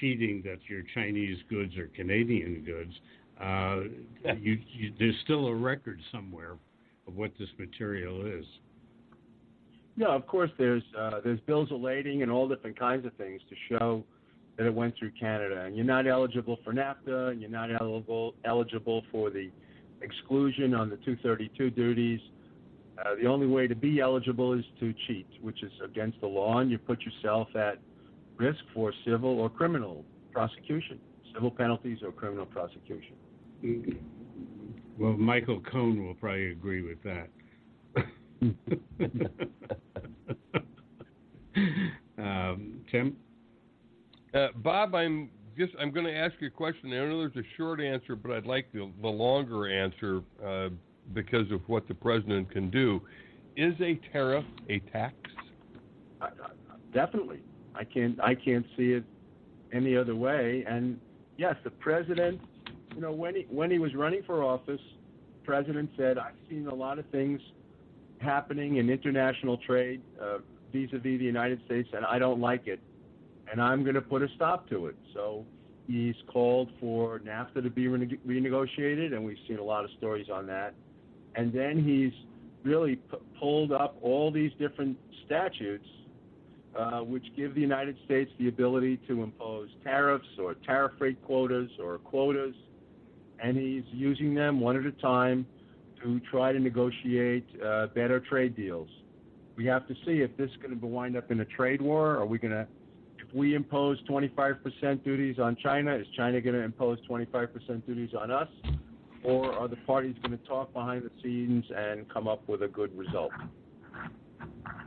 cheating 0.00 0.42
that 0.44 0.58
your 0.68 0.82
Chinese 0.94 1.38
goods 1.48 1.76
are 1.76 1.88
Canadian 1.88 2.62
goods, 2.64 2.92
uh, 3.40 4.34
you, 4.38 4.58
you, 4.72 4.92
there's 4.98 5.16
still 5.24 5.46
a 5.46 5.54
record 5.54 6.00
somewhere 6.12 6.56
of 7.08 7.16
what 7.16 7.32
this 7.38 7.48
material 7.58 8.24
is. 8.26 8.44
Yeah, 9.96 10.08
of 10.08 10.26
course. 10.26 10.50
There's 10.58 10.82
uh, 10.98 11.20
there's 11.22 11.40
bills 11.40 11.70
of 11.70 11.80
lading 11.80 12.22
and 12.22 12.30
all 12.30 12.48
different 12.48 12.78
kinds 12.78 13.04
of 13.04 13.12
things 13.14 13.40
to 13.50 13.56
show 13.68 14.04
that 14.56 14.66
it 14.66 14.74
went 14.74 14.94
through 14.98 15.12
Canada. 15.18 15.64
And 15.64 15.76
you're 15.76 15.84
not 15.84 16.06
eligible 16.06 16.58
for 16.64 16.72
NAFTA, 16.72 17.32
and 17.32 17.40
you're 17.40 17.50
not 17.50 17.68
eligible 17.80 18.34
eligible 18.44 19.02
for 19.10 19.30
the 19.30 19.50
exclusion 20.00 20.74
on 20.74 20.88
the 20.88 20.96
232 20.96 21.70
duties. 21.70 22.20
Uh, 23.04 23.16
the 23.20 23.26
only 23.26 23.46
way 23.46 23.66
to 23.66 23.74
be 23.74 24.00
eligible 24.00 24.52
is 24.52 24.64
to 24.78 24.94
cheat, 25.06 25.26
which 25.40 25.62
is 25.62 25.72
against 25.84 26.20
the 26.20 26.26
law, 26.26 26.58
and 26.58 26.70
you 26.70 26.78
put 26.78 27.00
yourself 27.02 27.48
at 27.56 27.78
risk 28.36 28.60
for 28.72 28.92
civil 29.04 29.40
or 29.40 29.50
criminal 29.50 30.04
prosecution, 30.32 31.00
civil 31.34 31.50
penalties 31.50 31.98
or 32.04 32.12
criminal 32.12 32.46
prosecution. 32.46 33.16
Well, 34.98 35.14
Michael 35.14 35.60
Cohn 35.60 36.06
will 36.06 36.14
probably 36.14 36.52
agree 36.52 36.82
with 36.82 37.02
that. 37.02 37.28
um, 42.18 42.80
Tim? 42.90 43.16
Uh, 44.34 44.48
Bob, 44.56 44.94
I'm 44.94 45.30
just 45.56 45.72
I'm 45.78 45.90
going 45.90 46.06
to 46.06 46.14
ask 46.14 46.34
you 46.40 46.48
a 46.48 46.50
question. 46.50 46.92
I 46.92 46.96
know 46.96 47.18
there's 47.18 47.36
a 47.36 47.46
short 47.56 47.80
answer, 47.80 48.16
but 48.16 48.32
I'd 48.32 48.46
like 48.46 48.72
the, 48.72 48.90
the 49.00 49.08
longer 49.08 49.68
answer 49.68 50.22
uh, 50.44 50.70
because 51.12 51.50
of 51.50 51.60
what 51.68 51.88
the 51.88 51.94
president 51.94 52.50
can 52.50 52.70
do. 52.70 53.00
Is 53.56 53.74
a 53.80 54.00
tariff 54.12 54.44
a 54.70 54.78
tax? 54.92 55.14
Uh, 56.20 56.28
definitely, 56.94 57.40
I 57.74 57.84
can't 57.84 58.18
I 58.20 58.34
can't 58.34 58.64
see 58.76 58.92
it 58.92 59.04
any 59.72 59.96
other 59.96 60.16
way. 60.16 60.64
And 60.66 60.98
yes, 61.36 61.56
the 61.64 61.70
president, 61.70 62.40
you 62.94 63.00
know, 63.00 63.12
when 63.12 63.34
he 63.34 63.46
when 63.50 63.70
he 63.70 63.78
was 63.78 63.94
running 63.94 64.22
for 64.24 64.42
office, 64.42 64.80
the 64.80 65.44
president 65.44 65.90
said, 65.96 66.16
"I've 66.18 66.32
seen 66.48 66.66
a 66.68 66.74
lot 66.74 66.98
of 66.98 67.06
things 67.06 67.40
happening 68.18 68.76
in 68.76 68.88
international 68.88 69.58
trade 69.58 70.00
uh, 70.20 70.38
vis-a-vis 70.72 71.02
the 71.02 71.24
United 71.24 71.60
States, 71.66 71.88
and 71.92 72.06
I 72.06 72.18
don't 72.18 72.40
like 72.40 72.66
it." 72.66 72.80
and 73.52 73.60
I'm 73.60 73.82
going 73.82 73.94
to 73.94 74.00
put 74.00 74.22
a 74.22 74.28
stop 74.34 74.68
to 74.70 74.86
it. 74.86 74.96
So 75.12 75.44
he's 75.86 76.14
called 76.26 76.70
for 76.80 77.20
NAFTA 77.20 77.62
to 77.62 77.70
be 77.70 77.86
rene- 77.86 78.18
renegotiated, 78.26 79.12
and 79.12 79.24
we've 79.24 79.38
seen 79.46 79.58
a 79.58 79.62
lot 79.62 79.84
of 79.84 79.90
stories 79.98 80.26
on 80.32 80.46
that. 80.46 80.74
And 81.34 81.52
then 81.52 81.82
he's 81.82 82.12
really 82.64 82.96
p- 82.96 83.16
pulled 83.38 83.72
up 83.72 83.96
all 84.02 84.30
these 84.30 84.52
different 84.58 84.96
statutes 85.26 85.86
uh, 86.74 87.00
which 87.00 87.24
give 87.36 87.54
the 87.54 87.60
United 87.60 87.96
States 88.04 88.30
the 88.38 88.48
ability 88.48 88.98
to 89.08 89.22
impose 89.22 89.68
tariffs 89.84 90.26
or 90.38 90.54
tariff 90.54 90.92
rate 90.98 91.22
quotas 91.24 91.70
or 91.78 91.98
quotas, 91.98 92.54
and 93.42 93.56
he's 93.56 93.84
using 93.92 94.34
them 94.34 94.60
one 94.60 94.76
at 94.76 94.86
a 94.86 94.92
time 94.92 95.46
to 96.02 96.20
try 96.30 96.52
to 96.52 96.58
negotiate 96.58 97.46
uh, 97.62 97.88
better 97.88 98.20
trade 98.20 98.56
deals. 98.56 98.88
We 99.56 99.66
have 99.66 99.86
to 99.88 99.94
see 100.06 100.22
if 100.22 100.34
this 100.36 100.50
is 100.50 100.56
going 100.56 100.78
to 100.78 100.86
wind 100.86 101.16
up 101.16 101.30
in 101.30 101.40
a 101.40 101.44
trade 101.44 101.82
war. 101.82 102.16
Are 102.16 102.26
we 102.26 102.38
going 102.38 102.52
to 102.52 102.66
if 103.18 103.32
we 103.34 103.54
impose 103.54 103.98
25% 104.08 105.04
duties 105.04 105.38
on 105.38 105.56
China, 105.62 105.94
is 105.94 106.06
China 106.16 106.40
going 106.40 106.54
to 106.54 106.62
impose 106.62 106.98
25% 107.08 107.86
duties 107.86 108.10
on 108.18 108.30
us? 108.30 108.48
Or 109.24 109.52
are 109.52 109.68
the 109.68 109.76
parties 109.76 110.16
going 110.22 110.36
to 110.36 110.44
talk 110.46 110.72
behind 110.72 111.04
the 111.04 111.10
scenes 111.22 111.64
and 111.74 112.08
come 112.12 112.26
up 112.26 112.46
with 112.48 112.62
a 112.62 112.68
good 112.68 112.96
result? 112.96 113.30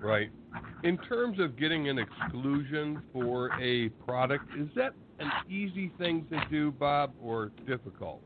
Right. 0.01 0.29
In 0.83 0.97
terms 0.97 1.39
of 1.39 1.57
getting 1.57 1.89
an 1.89 1.97
exclusion 1.97 3.01
for 3.13 3.49
a 3.61 3.89
product, 4.05 4.45
is 4.57 4.67
that 4.75 4.93
an 5.19 5.31
easy 5.49 5.91
thing 5.97 6.25
to 6.29 6.39
do, 6.49 6.71
Bob, 6.71 7.13
or 7.21 7.51
difficult? 7.65 8.21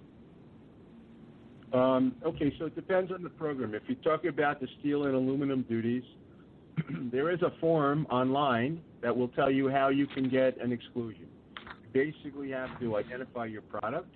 Um, 1.72 2.16
okay, 2.25 2.51
so 2.58 2.66
it 2.66 2.75
depends 2.75 3.12
on 3.12 3.22
the 3.22 3.30
program. 3.30 3.75
If 3.75 3.84
you're 3.88 3.98
talking 3.98 4.30
about 4.30 4.60
the 4.60 4.68
steel 4.80 5.06
and 5.06 5.13
aluminum 5.13 5.62
duties, 5.63 6.04
there 7.12 7.30
is 7.32 7.42
a 7.44 7.51
form 7.60 8.08
online 8.10 8.82
that 9.01 9.16
will 9.16 9.28
tell 9.30 9.51
you 9.51 9.70
how 9.70 9.89
you 9.89 10.08
can 10.08 10.30
get 10.30 10.60
an 10.60 10.72
exclusion. 10.72 11.28
You 11.63 11.89
basically 11.94 12.50
have 12.51 12.80
to 12.80 12.98
identify 12.98 13.46
your 13.46 13.62
product, 13.62 14.13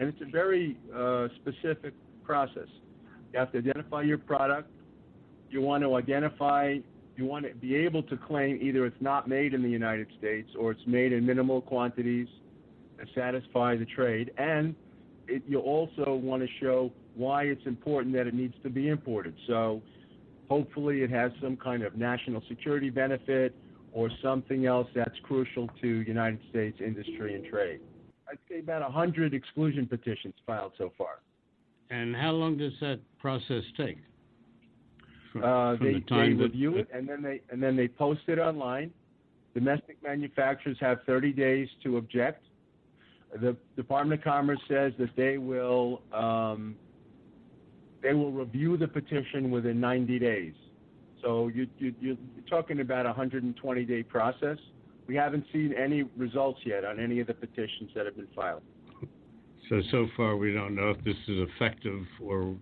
and 0.00 0.08
it's 0.08 0.20
a 0.22 0.30
very 0.30 0.76
uh, 0.96 1.28
specific 1.36 1.92
process. 2.24 2.68
You 3.32 3.38
have 3.38 3.52
to 3.52 3.58
identify 3.58 4.02
your 4.02 4.18
product. 4.18 4.70
You 5.50 5.60
want 5.60 5.84
to 5.84 5.94
identify, 5.94 6.78
you 7.16 7.26
want 7.26 7.44
to 7.46 7.54
be 7.54 7.76
able 7.76 8.02
to 8.04 8.16
claim 8.16 8.58
either 8.62 8.86
it's 8.86 9.00
not 9.00 9.28
made 9.28 9.52
in 9.52 9.62
the 9.62 9.68
United 9.68 10.08
States 10.18 10.48
or 10.58 10.72
it's 10.72 10.86
made 10.86 11.12
in 11.12 11.26
minimal 11.26 11.60
quantities 11.60 12.28
to 12.98 13.06
satisfy 13.14 13.76
the 13.76 13.84
trade, 13.84 14.32
and 14.38 14.74
it, 15.28 15.42
you 15.46 15.60
also 15.60 16.14
want 16.14 16.42
to 16.42 16.48
show 16.60 16.92
why 17.14 17.44
it's 17.44 17.66
important 17.66 18.14
that 18.14 18.26
it 18.26 18.34
needs 18.34 18.54
to 18.62 18.70
be 18.70 18.88
imported. 18.88 19.34
So 19.46 19.82
hopefully 20.48 21.02
it 21.02 21.10
has 21.10 21.30
some 21.42 21.56
kind 21.56 21.82
of 21.82 21.96
national 21.96 22.42
security 22.48 22.90
benefit 22.90 23.54
or 23.92 24.10
something 24.22 24.66
else 24.66 24.88
that's 24.94 25.18
crucial 25.24 25.68
to 25.80 25.86
United 25.86 26.40
States 26.50 26.78
industry 26.80 27.34
and 27.34 27.44
trade. 27.44 27.80
I'd 28.30 28.38
say 28.48 28.60
about 28.60 28.82
100 28.82 29.34
exclusion 29.34 29.86
petitions 29.86 30.34
filed 30.46 30.72
so 30.78 30.92
far. 30.96 31.20
And 31.90 32.14
how 32.14 32.30
long 32.30 32.56
does 32.56 32.72
that 32.80 33.00
process 33.18 33.64
take? 33.76 33.98
From, 35.32 35.44
uh, 35.44 35.76
from 35.76 35.86
they, 35.86 35.92
the 35.94 36.04
they 36.08 36.42
review 36.42 36.76
it 36.76 36.88
and 36.92 37.08
then 37.08 37.22
they 37.22 37.40
and 37.50 37.62
then 37.62 37.76
they 37.76 37.88
post 37.88 38.20
it 38.28 38.38
online. 38.38 38.92
Domestic 39.54 40.00
manufacturers 40.02 40.76
have 40.80 40.98
30 41.06 41.32
days 41.32 41.68
to 41.82 41.96
object. 41.96 42.44
The 43.40 43.56
Department 43.76 44.20
of 44.20 44.24
Commerce 44.24 44.60
says 44.68 44.92
that 44.98 45.10
they 45.16 45.38
will 45.38 46.02
um, 46.12 46.76
they 48.02 48.14
will 48.14 48.32
review 48.32 48.76
the 48.76 48.88
petition 48.88 49.50
within 49.50 49.80
90 49.80 50.18
days. 50.18 50.54
So 51.22 51.48
you, 51.48 51.66
you, 51.78 51.94
you're 52.00 52.16
talking 52.48 52.80
about 52.80 53.04
a 53.04 53.10
120 53.10 53.84
day 53.84 54.02
process. 54.02 54.58
We 55.10 55.16
haven't 55.16 55.44
seen 55.52 55.74
any 55.76 56.04
results 56.16 56.60
yet 56.64 56.84
on 56.84 57.00
any 57.00 57.18
of 57.18 57.26
the 57.26 57.34
petitions 57.34 57.90
that 57.96 58.06
have 58.06 58.14
been 58.14 58.28
filed. 58.32 58.62
So 59.68 59.82
so 59.90 60.06
far 60.16 60.36
we 60.36 60.52
don't 60.52 60.76
know 60.76 60.90
if 60.90 61.02
this 61.02 61.16
is 61.26 61.48
effective 61.48 62.06
or 62.22 62.54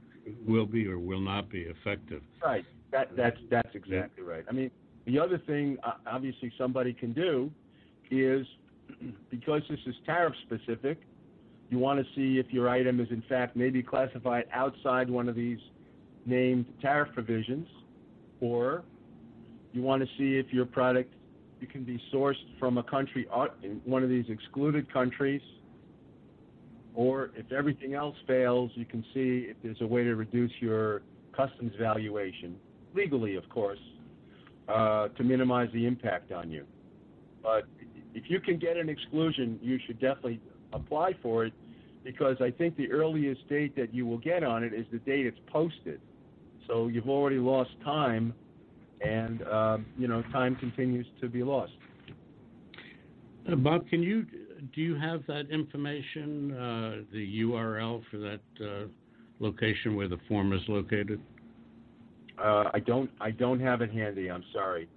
will 0.47 0.65
be 0.65 0.87
or 0.87 0.99
will 0.99 1.21
not 1.21 1.51
be 1.51 1.67
effective. 1.69 2.23
Right. 2.43 2.65
That 2.91 3.15
that's 3.15 3.37
that's 3.51 3.69
exactly 3.75 4.25
right. 4.25 4.47
I 4.49 4.53
mean, 4.53 4.71
the 5.05 5.19
other 5.19 5.37
thing 5.37 5.77
uh, 5.83 5.97
obviously 6.11 6.51
somebody 6.57 6.95
can 6.95 7.13
do 7.13 7.53
is 8.11 8.47
because 9.31 9.61
this 9.69 9.81
is 9.85 9.95
tariff 10.07 10.33
specific, 10.47 11.03
you 11.69 11.79
want 11.79 12.01
to 12.01 12.07
see 12.15 12.39
if 12.39 12.51
your 12.51 12.71
item 12.71 12.99
is 12.99 13.09
in 13.11 13.23
fact 13.29 13.57
maybe 13.57 13.83
classified 13.83 14.45
outside 14.55 15.11
one 15.11 15.29
of 15.29 15.35
these 15.35 15.59
named 16.25 16.65
tariff 16.81 17.13
provisions, 17.13 17.69
or 18.41 18.85
you 19.75 19.83
want 19.83 20.01
to 20.01 20.09
see 20.17 20.39
if 20.39 20.51
your 20.51 20.65
product 20.65 21.13
you 21.61 21.67
can 21.67 21.85
be 21.85 22.01
sourced 22.13 22.35
from 22.59 22.79
a 22.79 22.83
country 22.83 23.27
in 23.63 23.81
one 23.85 24.03
of 24.03 24.09
these 24.09 24.27
excluded 24.29 24.93
countries, 24.93 25.43
or 26.95 27.31
if 27.37 27.53
everything 27.53 27.95
else 27.95 28.17
fails, 28.27 28.71
you 28.75 28.85
can 28.85 29.03
see 29.15 29.47
if 29.49 29.57
there's 29.63 29.81
a 29.81 29.87
way 29.87 30.05
to 30.05 30.15
reduce 30.15 30.53
your 30.61 31.03
customs 31.37 31.73
valuation 31.79 32.57
legally, 32.95 33.37
of 33.37 33.49
course, 33.49 33.79
uh, 34.69 35.09
to 35.09 35.23
minimize 35.23 35.69
the 35.73 35.87
impact 35.87 36.33
on 36.33 36.51
you. 36.51 36.67
But 37.43 37.65
if 38.15 38.25
you 38.29 38.41
can 38.41 38.59
get 38.59 38.77
an 38.77 38.89
exclusion, 38.89 39.59
you 39.63 39.79
should 39.87 40.01
definitely 40.01 40.41
apply 40.73 41.15
for 41.23 41.45
it 41.45 41.53
because 42.05 42.37
I 42.41 42.51
think 42.51 42.77
the 42.77 42.91
earliest 42.91 43.49
date 43.49 43.77
that 43.77 43.95
you 43.95 44.07
will 44.07 44.19
get 44.19 44.43
on 44.43 44.65
it 44.65 44.73
is 44.75 44.87
the 44.91 44.99
date 44.99 45.27
it's 45.27 45.39
posted. 45.47 46.01
So 46.67 46.89
you've 46.89 47.09
already 47.09 47.39
lost 47.39 47.71
time, 47.85 48.35
and 49.01 49.43
um, 49.49 49.87
you 49.97 50.09
know 50.09 50.23
time 50.33 50.57
continues 50.57 51.07
to 51.21 51.29
be 51.29 51.43
lost. 51.43 51.73
Uh, 53.51 53.57
Bob, 53.57 53.89
can 53.89 54.03
you 54.03 54.27
do 54.75 54.81
you 54.81 54.97
have 54.97 55.23
that 55.27 55.51
information, 55.51 56.53
uh, 56.53 57.03
the 57.13 57.43
URL 57.43 58.03
for 58.11 58.19
that 58.19 58.41
uh, 58.61 58.87
location 59.41 59.97
where 59.97 60.09
the 60.09 60.19
form 60.29 60.53
is 60.53 60.63
located? 60.69 61.21
Uh, 62.39 62.65
I 62.73 62.81
don't. 62.81 63.11
I 63.21 63.31
don't 63.31 63.61
have 63.61 63.83
it 63.83 63.93
handy. 63.93 64.31
I'm 64.31 64.45
sorry. 64.53 64.89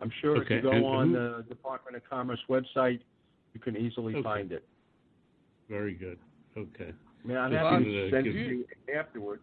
I'm 0.00 0.12
sure 0.20 0.36
okay. 0.38 0.56
if 0.56 0.64
you 0.64 0.70
go 0.70 0.76
and 0.76 0.84
on 0.84 1.08
who, 1.08 1.14
the 1.14 1.44
Department 1.48 1.96
of 1.96 2.08
Commerce 2.08 2.38
website, 2.48 3.00
you 3.52 3.60
can 3.60 3.76
easily 3.76 4.14
okay. 4.14 4.22
find 4.22 4.52
it. 4.52 4.64
Very 5.68 5.94
good. 5.94 6.18
Okay. 6.56 6.92
I'm 7.28 7.52
happy 7.52 7.84
to 7.84 7.90
to 7.90 8.10
send 8.10 8.26
it 8.26 8.32
to 8.32 8.38
you 8.38 8.64
afterwards. 8.96 9.42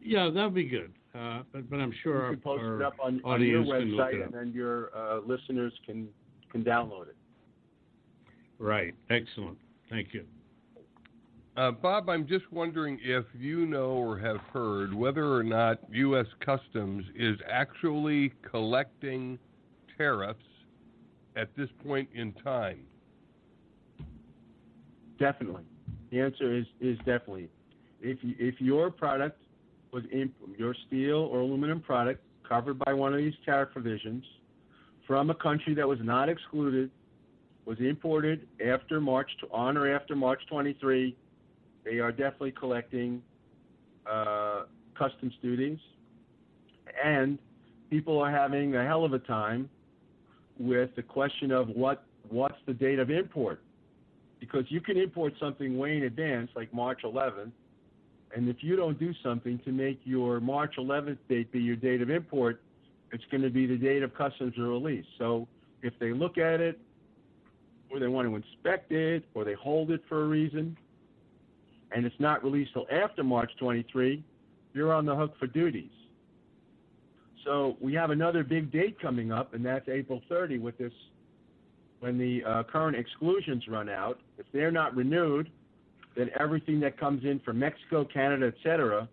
Yeah, 0.00 0.30
that'd 0.32 0.54
be 0.54 0.64
good. 0.64 0.92
Uh, 1.18 1.42
but, 1.52 1.68
but 1.68 1.80
I'm 1.80 1.92
sure 2.02 2.16
You 2.16 2.22
our, 2.22 2.30
can 2.30 2.40
post 2.40 2.62
our 2.62 2.80
it 2.80 2.84
up 2.84 2.94
on, 3.02 3.20
on 3.24 3.42
your 3.42 3.62
audience 3.62 3.68
can 3.68 3.96
look 3.96 4.06
website, 4.06 4.24
and 4.24 4.32
then 4.32 4.52
your 4.54 4.96
uh, 4.96 5.20
listeners 5.26 5.72
can 5.84 6.08
can 6.52 6.62
download 6.62 7.08
it. 7.08 7.16
Right. 8.58 8.94
Excellent. 9.10 9.58
Thank 9.90 10.14
you. 10.14 10.24
Uh, 11.56 11.72
Bob, 11.72 12.08
I'm 12.08 12.26
just 12.26 12.50
wondering 12.52 13.00
if 13.02 13.24
you 13.36 13.66
know 13.66 13.90
or 13.90 14.16
have 14.18 14.38
heard 14.52 14.94
whether 14.94 15.32
or 15.32 15.42
not 15.42 15.80
U.S. 15.90 16.26
Customs 16.44 17.04
is 17.16 17.36
actually 17.50 18.32
collecting 18.48 19.38
tariffs 19.96 20.38
at 21.34 21.48
this 21.56 21.68
point 21.84 22.08
in 22.14 22.32
time. 22.34 22.80
Definitely. 25.18 25.64
The 26.12 26.20
answer 26.20 26.56
is 26.56 26.66
is 26.80 26.96
definitely. 26.98 27.48
If 28.00 28.18
you, 28.22 28.36
if 28.38 28.60
your 28.60 28.92
product 28.92 29.42
was 29.92 30.04
your 30.56 30.74
steel 30.86 31.28
or 31.32 31.40
aluminum 31.40 31.80
product 31.80 32.22
covered 32.48 32.78
by 32.78 32.92
one 32.92 33.12
of 33.12 33.18
these 33.18 33.34
tariff 33.44 33.70
provisions 33.72 34.24
from 35.06 35.30
a 35.30 35.34
country 35.34 35.74
that 35.74 35.88
was 35.88 35.98
not 36.02 36.28
excluded, 36.28 36.90
was 37.64 37.78
imported 37.80 38.46
after 38.64 39.00
March 39.00 39.30
on 39.50 39.76
or 39.76 39.92
after 39.92 40.14
March 40.14 40.40
23, 40.48 41.16
they 41.84 41.98
are 41.98 42.12
definitely 42.12 42.52
collecting 42.52 43.22
uh, 44.10 44.64
customs 44.98 45.32
duties, 45.42 45.78
and 47.02 47.38
people 47.88 48.18
are 48.18 48.30
having 48.30 48.76
a 48.76 48.84
hell 48.84 49.04
of 49.04 49.14
a 49.14 49.18
time 49.18 49.68
with 50.58 50.90
the 50.96 51.02
question 51.02 51.50
of 51.50 51.68
what 51.68 52.04
what's 52.28 52.58
the 52.66 52.74
date 52.74 52.98
of 52.98 53.10
import? 53.10 53.62
Because 54.40 54.64
you 54.68 54.80
can 54.80 54.98
import 54.98 55.32
something 55.40 55.78
way 55.78 55.96
in 55.96 56.02
advance, 56.02 56.50
like 56.54 56.72
March 56.74 57.00
11th, 57.04 57.52
and 58.34 58.48
if 58.48 58.56
you 58.60 58.76
don't 58.76 58.98
do 58.98 59.12
something 59.22 59.58
to 59.64 59.72
make 59.72 60.00
your 60.04 60.40
March 60.40 60.74
11th 60.78 61.18
date 61.28 61.50
be 61.52 61.60
your 61.60 61.76
date 61.76 62.02
of 62.02 62.10
import, 62.10 62.60
it's 63.12 63.24
going 63.30 63.42
to 63.42 63.50
be 63.50 63.66
the 63.66 63.76
date 63.76 64.02
of 64.02 64.14
customs 64.14 64.54
release. 64.58 65.06
So 65.18 65.48
if 65.82 65.94
they 65.98 66.12
look 66.12 66.38
at 66.38 66.60
it, 66.60 66.78
or 67.90 67.98
they 67.98 68.06
want 68.06 68.28
to 68.28 68.36
inspect 68.36 68.92
it, 68.92 69.24
or 69.34 69.44
they 69.44 69.54
hold 69.54 69.90
it 69.90 70.02
for 70.08 70.24
a 70.24 70.26
reason, 70.26 70.76
and 71.92 72.04
it's 72.04 72.18
not 72.18 72.44
released 72.44 72.74
till 72.74 72.86
after 72.90 73.24
March 73.24 73.50
23, 73.58 74.22
you're 74.74 74.92
on 74.92 75.06
the 75.06 75.16
hook 75.16 75.34
for 75.38 75.46
duties. 75.46 75.90
So 77.44 77.78
we 77.80 77.94
have 77.94 78.10
another 78.10 78.44
big 78.44 78.70
date 78.70 79.00
coming 79.00 79.32
up, 79.32 79.54
and 79.54 79.64
that's 79.64 79.88
April 79.88 80.20
30 80.28 80.58
with 80.58 80.76
this 80.76 80.92
when 82.00 82.18
the 82.18 82.44
uh, 82.44 82.62
current 82.64 82.96
exclusions 82.96 83.66
run 83.68 83.88
out, 83.88 84.20
if 84.38 84.46
they're 84.52 84.70
not 84.70 84.94
renewed, 84.94 85.50
then 86.18 86.30
everything 86.38 86.80
that 86.80 86.98
comes 86.98 87.24
in 87.24 87.38
from 87.40 87.60
Mexico, 87.60 88.04
Canada, 88.04 88.48
et 88.48 88.54
cetera, 88.62 89.08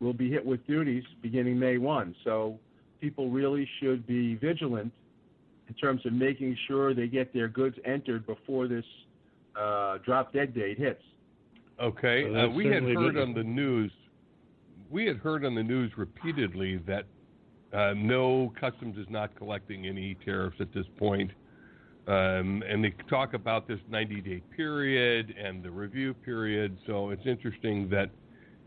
will 0.00 0.12
be 0.12 0.28
hit 0.28 0.44
with 0.44 0.66
duties 0.66 1.04
beginning 1.22 1.56
May 1.56 1.78
1. 1.78 2.16
So 2.24 2.58
people 3.00 3.30
really 3.30 3.68
should 3.80 4.06
be 4.06 4.34
vigilant 4.34 4.92
in 5.68 5.74
terms 5.74 6.04
of 6.04 6.12
making 6.12 6.56
sure 6.66 6.94
they 6.94 7.06
get 7.06 7.32
their 7.32 7.46
goods 7.46 7.76
entered 7.84 8.26
before 8.26 8.66
this 8.66 8.84
uh, 9.58 9.98
drop 10.04 10.32
dead 10.32 10.52
date 10.52 10.78
hits. 10.78 11.02
Okay, 11.80 12.28
Well, 12.28 12.46
uh, 12.46 12.48
we 12.48 12.64
had 12.64 12.74
certainly 12.74 12.94
heard 12.94 13.14
good. 13.14 13.22
on 13.22 13.34
the 13.34 13.44
news, 13.44 13.92
we 14.90 15.06
had 15.06 15.18
heard 15.18 15.44
on 15.44 15.54
the 15.54 15.62
news 15.62 15.92
repeatedly 15.96 16.78
that 16.88 17.04
uh, 17.72 17.94
no, 17.96 18.52
customs 18.58 18.96
is 18.98 19.06
not 19.08 19.36
collecting 19.36 19.86
any 19.86 20.16
tariffs 20.24 20.56
at 20.58 20.72
this 20.72 20.86
point. 20.96 21.30
Um, 22.08 22.62
and 22.66 22.82
they 22.82 22.94
talk 23.10 23.34
about 23.34 23.68
this 23.68 23.78
90-day 23.90 24.42
period 24.56 25.34
and 25.38 25.62
the 25.62 25.70
review 25.70 26.14
period. 26.14 26.78
So 26.86 27.10
it's 27.10 27.26
interesting 27.26 27.88
that, 27.90 28.08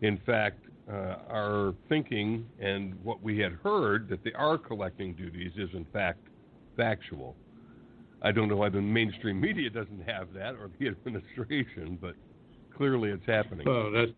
in 0.01 0.19
fact, 0.27 0.59
uh, 0.87 1.15
our 1.27 1.73
thinking 1.89 2.45
and 2.59 2.93
what 3.03 3.23
we 3.23 3.39
had 3.39 3.53
heard 3.63 4.07
that 4.09 4.23
they 4.23 4.33
are 4.33 4.59
collecting 4.59 5.15
duties 5.15 5.53
is 5.57 5.69
in 5.73 5.85
fact 5.91 6.19
factual. 6.77 7.35
I 8.21 8.31
don't 8.31 8.47
know 8.47 8.57
why 8.57 8.69
the 8.69 8.81
mainstream 8.81 9.41
media 9.41 9.71
doesn't 9.71 10.03
have 10.07 10.33
that 10.33 10.53
or 10.53 10.69
the 10.79 10.87
administration, 10.89 11.97
but 11.99 12.13
clearly 12.75 13.09
it's 13.09 13.25
happening. 13.25 13.65
Well, 13.67 13.91
that's 13.91 14.11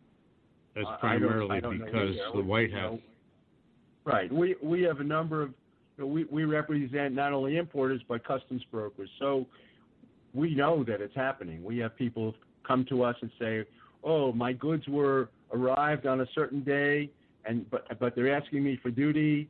that's 0.75 0.87
I- 0.87 0.89
I 0.89 0.91
don't- 0.91 0.99
primarily 0.99 1.57
I 1.57 1.59
don't 1.61 1.77
because 1.79 2.15
the 2.33 2.41
White 2.41 2.73
House. 2.73 2.99
Right. 4.03 4.29
We 4.33 4.55
we 4.61 4.81
have 4.81 4.99
a 4.99 5.03
number 5.03 5.41
of 5.41 5.49
you 5.49 5.53
know, 5.53 5.53
we 5.97 6.25
we 6.25 6.45
represent 6.45 7.13
not 7.13 7.33
only 7.33 7.57
importers 7.57 8.01
but 8.07 8.25
customs 8.25 8.63
brokers. 8.71 9.09
So 9.19 9.45
we 10.33 10.55
know 10.55 10.83
that 10.83 11.01
it's 11.01 11.15
happening. 11.15 11.63
We 11.63 11.77
have 11.79 11.95
people 11.95 12.33
come 12.67 12.85
to 12.89 13.03
us 13.03 13.15
and 13.21 13.31
say, 13.39 13.65
"Oh, 14.03 14.31
my 14.31 14.53
goods 14.53 14.87
were 14.87 15.29
arrived 15.51 16.07
on 16.07 16.21
a 16.21 16.27
certain 16.33 16.63
day, 16.63 17.09
and 17.45 17.69
but 17.69 17.99
but 17.99 18.15
they're 18.15 18.35
asking 18.35 18.63
me 18.63 18.79
for 18.81 18.89
duty, 18.89 19.49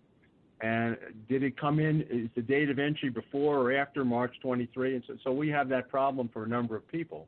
and 0.62 0.98
did 1.30 1.44
it 1.44 1.60
come 1.60 1.80
in? 1.80 2.02
Is 2.10 2.30
the 2.36 2.42
date 2.42 2.70
of 2.70 2.80
entry 2.80 3.10
before 3.10 3.60
or 3.60 3.72
after 3.74 4.04
March 4.04 4.36
23?" 4.42 4.96
And 4.96 5.04
so, 5.08 5.18
so 5.24 5.32
we 5.32 5.50
have 5.50 5.70
that 5.70 5.90
problem 5.90 6.30
for 6.34 6.44
a 6.44 6.48
number 6.48 6.76
of 6.76 6.88
people. 6.90 7.28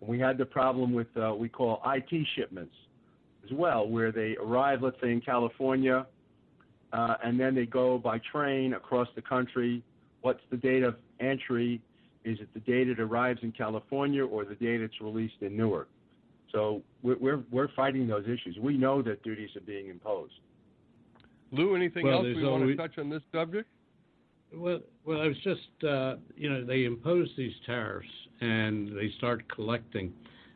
And 0.00 0.10
we 0.10 0.18
had 0.18 0.36
the 0.36 0.46
problem 0.46 0.92
with 0.92 1.08
uh, 1.16 1.34
we 1.34 1.48
call 1.48 1.80
IT 1.86 2.26
shipments 2.36 2.74
as 3.44 3.52
well, 3.52 3.88
where 3.88 4.12
they 4.12 4.36
arrive, 4.36 4.82
let's 4.82 5.00
say 5.00 5.12
in 5.12 5.20
California, 5.20 6.06
uh, 6.94 7.16
and 7.22 7.38
then 7.38 7.54
they 7.54 7.66
go 7.66 7.98
by 7.98 8.18
train 8.32 8.74
across 8.74 9.08
the 9.14 9.22
country. 9.22 9.82
What's 10.22 10.40
the 10.50 10.56
date 10.56 10.82
of 10.82 10.94
entry? 11.20 11.82
Is 12.24 12.38
it 12.40 12.48
the 12.54 12.60
date 12.60 12.88
it 12.88 12.98
arrives 13.00 13.40
in 13.42 13.52
California 13.52 14.24
or 14.24 14.44
the 14.46 14.54
date 14.54 14.80
it's 14.80 14.98
released 15.00 15.34
in 15.42 15.56
Newark? 15.56 15.88
So 16.52 16.82
we're 17.02 17.18
we're, 17.18 17.42
we're 17.50 17.68
fighting 17.74 18.06
those 18.06 18.24
issues. 18.24 18.56
We 18.60 18.76
know 18.78 19.02
that 19.02 19.22
duties 19.22 19.50
are 19.56 19.60
being 19.60 19.88
imposed. 19.88 20.32
Lou, 21.50 21.74
anything 21.74 22.06
Well, 22.06 22.18
else 22.18 22.24
we 22.24 22.34
want 22.34 22.44
to 22.44 22.50
always- 22.62 22.76
touch 22.76 22.98
on 22.98 23.10
this 23.10 23.22
subject? 23.32 23.68
Well, 24.52 24.80
well, 25.04 25.20
I 25.20 25.26
was 25.26 25.36
just, 25.42 25.84
uh, 25.84 26.14
you 26.36 26.48
know, 26.48 26.64
they 26.64 26.84
impose 26.84 27.28
these 27.36 27.52
tariffs 27.66 28.06
and 28.40 28.96
they 28.96 29.10
start 29.18 29.42
collecting. 29.52 30.12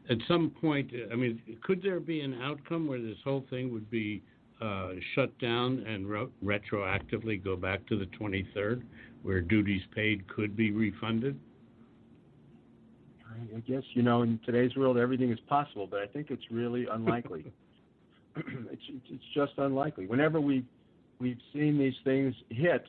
At 0.09 0.18
some 0.29 0.51
point, 0.51 0.92
I 1.12 1.16
mean, 1.16 1.42
could 1.62 1.83
there 1.83 1.98
be 1.98 2.20
an 2.20 2.40
outcome 2.40 2.87
where 2.87 3.01
this 3.01 3.16
whole 3.24 3.44
thing 3.51 3.72
would 3.72 3.90
be 3.90 4.22
uh, 4.61 4.90
shut 5.14 5.37
down 5.38 5.85
and 5.87 6.09
ro- 6.09 6.31
retroactively 6.44 7.42
go 7.42 7.57
back 7.57 7.87
to 7.87 7.97
the 7.99 8.07
23rd, 8.07 8.83
where 9.23 9.40
duties 9.40 9.83
paid 9.94 10.27
could 10.29 10.57
be 10.57 10.71
refunded? 10.71 11.38
I 13.55 13.61
guess 13.61 13.83
you 13.94 14.03
know 14.03 14.23
in 14.23 14.40
today's 14.44 14.75
world 14.77 14.99
everything 14.99 15.31
is 15.31 15.38
possible, 15.49 15.87
but 15.87 16.01
I 16.01 16.07
think 16.07 16.31
it's 16.31 16.42
really 16.51 16.87
unlikely. 16.90 17.53
it's, 18.37 18.83
it's 18.88 19.07
it's 19.11 19.25
just 19.35 19.53
unlikely. 19.59 20.07
Whenever 20.07 20.40
we 20.40 20.64
we've 21.18 21.38
seen 21.53 21.79
these 21.79 21.94
things 22.05 22.35
hit, 22.51 22.85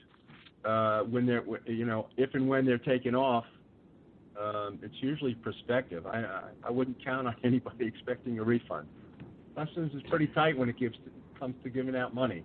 uh, 0.66 1.02
when 1.02 1.26
they're 1.26 1.44
you 1.66 1.86
know 1.86 2.08
if 2.18 2.34
and 2.34 2.48
when 2.48 2.66
they're 2.66 2.78
taken 2.78 3.16
off, 3.16 3.46
um, 4.40 4.80
it's 4.82 4.96
usually 5.02 5.36
prospective. 5.36 6.06
I, 6.06 6.20
I 6.20 6.42
I 6.66 6.72
wouldn't 6.72 7.04
count 7.04 7.28
on 7.28 7.36
anybody 7.44 7.86
expecting 7.86 8.40
a 8.40 8.44
refund. 8.44 8.88
Customs 9.56 9.94
is 9.94 10.02
pretty 10.10 10.28
tight 10.28 10.58
when 10.58 10.70
it 10.70 10.78
gives 10.80 10.96
comes 11.40 11.56
to 11.64 11.70
giving 11.70 11.96
out 11.96 12.14
money. 12.14 12.44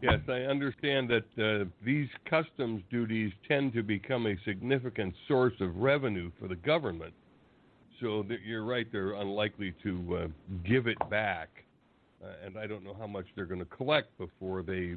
Yes, 0.00 0.20
I 0.28 0.42
understand 0.42 1.10
that 1.10 1.42
uh, 1.42 1.64
these 1.84 2.06
customs 2.30 2.82
duties 2.88 3.32
tend 3.48 3.72
to 3.72 3.82
become 3.82 4.26
a 4.26 4.36
significant 4.44 5.12
source 5.26 5.54
of 5.60 5.74
revenue 5.76 6.30
for 6.38 6.46
the 6.46 6.54
government. 6.54 7.12
So 8.00 8.24
you're 8.44 8.64
right; 8.64 8.86
they're 8.92 9.14
unlikely 9.14 9.74
to 9.82 10.16
uh, 10.16 10.26
give 10.64 10.86
it 10.86 10.98
back, 11.10 11.48
uh, 12.22 12.28
and 12.46 12.56
I 12.56 12.68
don't 12.68 12.84
know 12.84 12.94
how 12.96 13.08
much 13.08 13.26
they're 13.34 13.44
going 13.44 13.58
to 13.58 13.76
collect 13.76 14.16
before 14.18 14.62
they 14.62 14.94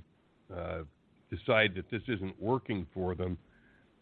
uh, 0.55 0.83
decide 1.31 1.73
that 1.75 1.89
this 1.89 2.03
isn't 2.07 2.39
working 2.39 2.85
for 2.93 3.15
them. 3.15 3.39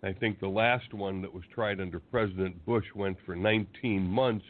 I 0.04 0.12
think 0.12 0.42
the 0.42 0.50
last 0.50 0.94
one 0.94 1.22
that 1.22 1.34
was 1.34 1.44
tried 1.54 1.80
under 1.80 2.02
President 2.02 2.66
Bush 2.66 2.86
went 2.94 3.18
for 3.26 3.38
19 3.38 4.02
months 4.02 4.46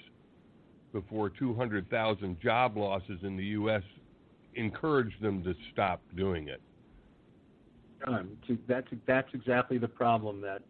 before 0.92 1.30
200,000 1.30 2.40
job 2.42 2.78
losses 2.78 3.20
in 3.24 3.36
the 3.38 3.46
U.S. 3.46 3.84
encouraged 4.56 5.22
them 5.22 5.44
to 5.44 5.54
stop 5.72 6.02
doing 6.16 6.48
it. 6.48 6.62
Um, 8.08 8.30
that's 8.68 8.88
that's 9.06 9.28
exactly 9.34 9.78
the 9.78 9.88
problem 9.88 10.40
that 10.42 10.62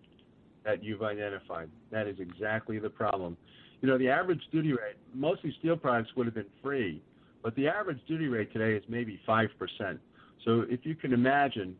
that 0.66 0.84
you've 0.84 1.04
identified. 1.04 1.70
That 1.92 2.08
is 2.08 2.20
exactly 2.20 2.80
the 2.80 2.90
problem. 2.90 3.38
You 3.82 3.88
know, 3.88 3.98
the 3.98 4.10
average 4.10 4.42
duty 4.52 4.72
rate, 4.72 4.98
mostly 5.14 5.56
steel 5.60 5.78
products 5.78 6.10
would 6.16 6.26
have 6.26 6.34
been 6.34 6.46
free, 6.62 7.02
but 7.44 7.56
the 7.56 7.68
average 7.68 8.00
duty 8.08 8.28
rate 8.28 8.52
today 8.52 8.74
is 8.74 8.84
maybe 8.90 9.20
five 9.26 9.50
percent. 9.60 10.00
So 10.44 10.66
if 10.70 10.82
you 10.84 10.96
can 10.96 11.14
imagine 11.14 11.76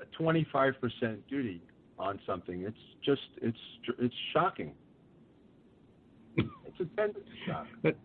a 0.00 0.22
25% 0.22 0.74
duty 1.28 1.60
on 1.98 2.18
something, 2.26 2.62
it's 2.62 2.76
just 3.04 3.22
it's 3.42 3.58
it's 3.98 4.14
shocking. 4.32 4.72
It's 6.78 6.90
a 6.98 7.50
shock. 7.50 7.66
That, 7.82 7.96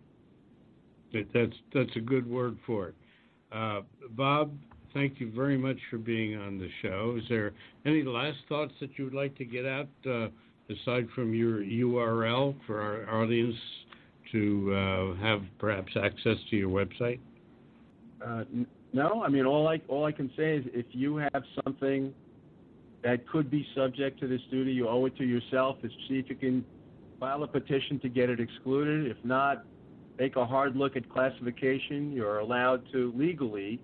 that's 1.33 1.55
that's 1.73 1.95
a 1.95 2.01
good 2.01 2.29
word 2.29 2.57
for 2.65 2.89
it. 2.89 2.95
Uh, 3.51 3.81
Bob, 4.11 4.51
thank 4.93 5.19
you 5.19 5.31
very 5.31 5.57
much 5.57 5.77
for 5.89 5.97
being 5.97 6.37
on 6.37 6.59
the 6.59 6.69
show. 6.81 7.15
Is 7.17 7.23
there 7.29 7.51
any 7.85 8.03
last 8.03 8.37
thoughts 8.47 8.73
that 8.79 8.91
you 8.97 9.05
would 9.05 9.13
like 9.13 9.35
to 9.37 9.45
get 9.45 9.65
out, 9.65 9.87
uh, 10.05 10.27
aside 10.69 11.07
from 11.15 11.33
your 11.33 11.61
URL 11.61 12.55
for 12.67 12.79
our 12.79 13.21
audience 13.21 13.55
to 14.31 14.73
uh, 14.73 15.21
have 15.21 15.41
perhaps 15.57 15.91
access 16.01 16.37
to 16.49 16.55
your 16.55 16.69
website? 16.69 17.19
Uh, 18.23 18.43
no, 18.93 19.23
I 19.23 19.29
mean 19.29 19.45
all 19.45 19.67
I 19.67 19.81
all 19.87 20.05
I 20.05 20.11
can 20.11 20.29
say 20.37 20.57
is 20.57 20.65
if 20.73 20.85
you 20.91 21.17
have 21.17 21.43
something 21.63 22.13
that 23.03 23.27
could 23.27 23.49
be 23.49 23.65
subject 23.75 24.19
to 24.19 24.27
this 24.27 24.41
duty, 24.51 24.71
you 24.71 24.87
owe 24.87 25.05
it 25.05 25.15
to 25.17 25.23
yourself. 25.23 25.77
Is 25.83 25.91
see 26.07 26.19
if 26.19 26.29
you 26.29 26.35
can 26.35 26.65
file 27.19 27.43
a 27.43 27.47
petition 27.47 27.99
to 27.99 28.09
get 28.09 28.29
it 28.29 28.39
excluded. 28.39 29.09
If 29.09 29.17
not, 29.23 29.65
take 30.17 30.35
a 30.35 30.45
hard 30.45 30.75
look 30.75 30.95
at 30.95 31.09
classification. 31.09 32.11
You're 32.11 32.39
allowed 32.39 32.83
to 32.93 33.13
legally 33.15 33.79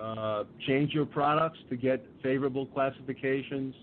uh, 0.00 0.44
change 0.66 0.92
your 0.92 1.06
products 1.06 1.58
to 1.70 1.76
get 1.76 2.04
favorable 2.22 2.66
classifications. 2.66 3.74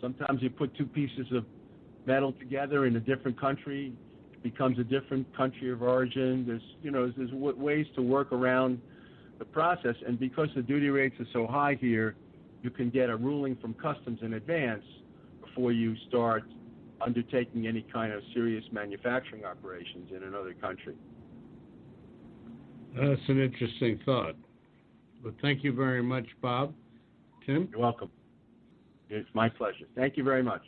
Sometimes 0.00 0.42
you 0.42 0.50
put 0.50 0.76
two 0.76 0.86
pieces 0.86 1.26
of 1.32 1.44
metal 2.06 2.32
together 2.32 2.86
in 2.86 2.96
a 2.96 3.00
different 3.00 3.38
country, 3.40 3.92
it 4.32 4.42
becomes 4.42 4.78
a 4.78 4.84
different 4.84 5.36
country 5.36 5.70
of 5.70 5.82
origin. 5.82 6.44
There's 6.46 6.62
you 6.82 6.90
know 6.90 7.12
there's 7.16 7.32
ways 7.32 7.86
to 7.96 8.02
work 8.02 8.32
around 8.32 8.80
the 9.38 9.44
process, 9.44 9.96
and 10.06 10.18
because 10.18 10.48
the 10.54 10.62
duty 10.62 10.90
rates 10.90 11.16
are 11.18 11.26
so 11.32 11.46
high 11.46 11.76
here, 11.80 12.14
you 12.62 12.70
can 12.70 12.90
get 12.90 13.10
a 13.10 13.16
ruling 13.16 13.56
from 13.56 13.74
customs 13.74 14.20
in 14.22 14.34
advance 14.34 14.84
before 15.44 15.72
you 15.72 15.96
start 16.08 16.44
undertaking 17.04 17.66
any 17.66 17.84
kind 17.92 18.12
of 18.12 18.22
serious 18.34 18.64
manufacturing 18.72 19.44
operations 19.44 20.10
in 20.14 20.24
another 20.24 20.54
country. 20.54 20.94
That's 22.96 23.20
an 23.28 23.40
interesting 23.40 24.00
thought. 24.04 24.34
But 25.22 25.34
thank 25.42 25.64
you 25.64 25.72
very 25.72 26.02
much, 26.02 26.26
Bob. 26.40 26.72
Tim? 27.44 27.68
You're 27.70 27.80
welcome. 27.80 28.10
It's 29.10 29.28
my 29.34 29.48
pleasure. 29.48 29.86
Thank 29.96 30.16
you 30.16 30.24
very 30.24 30.42
much. 30.42 30.62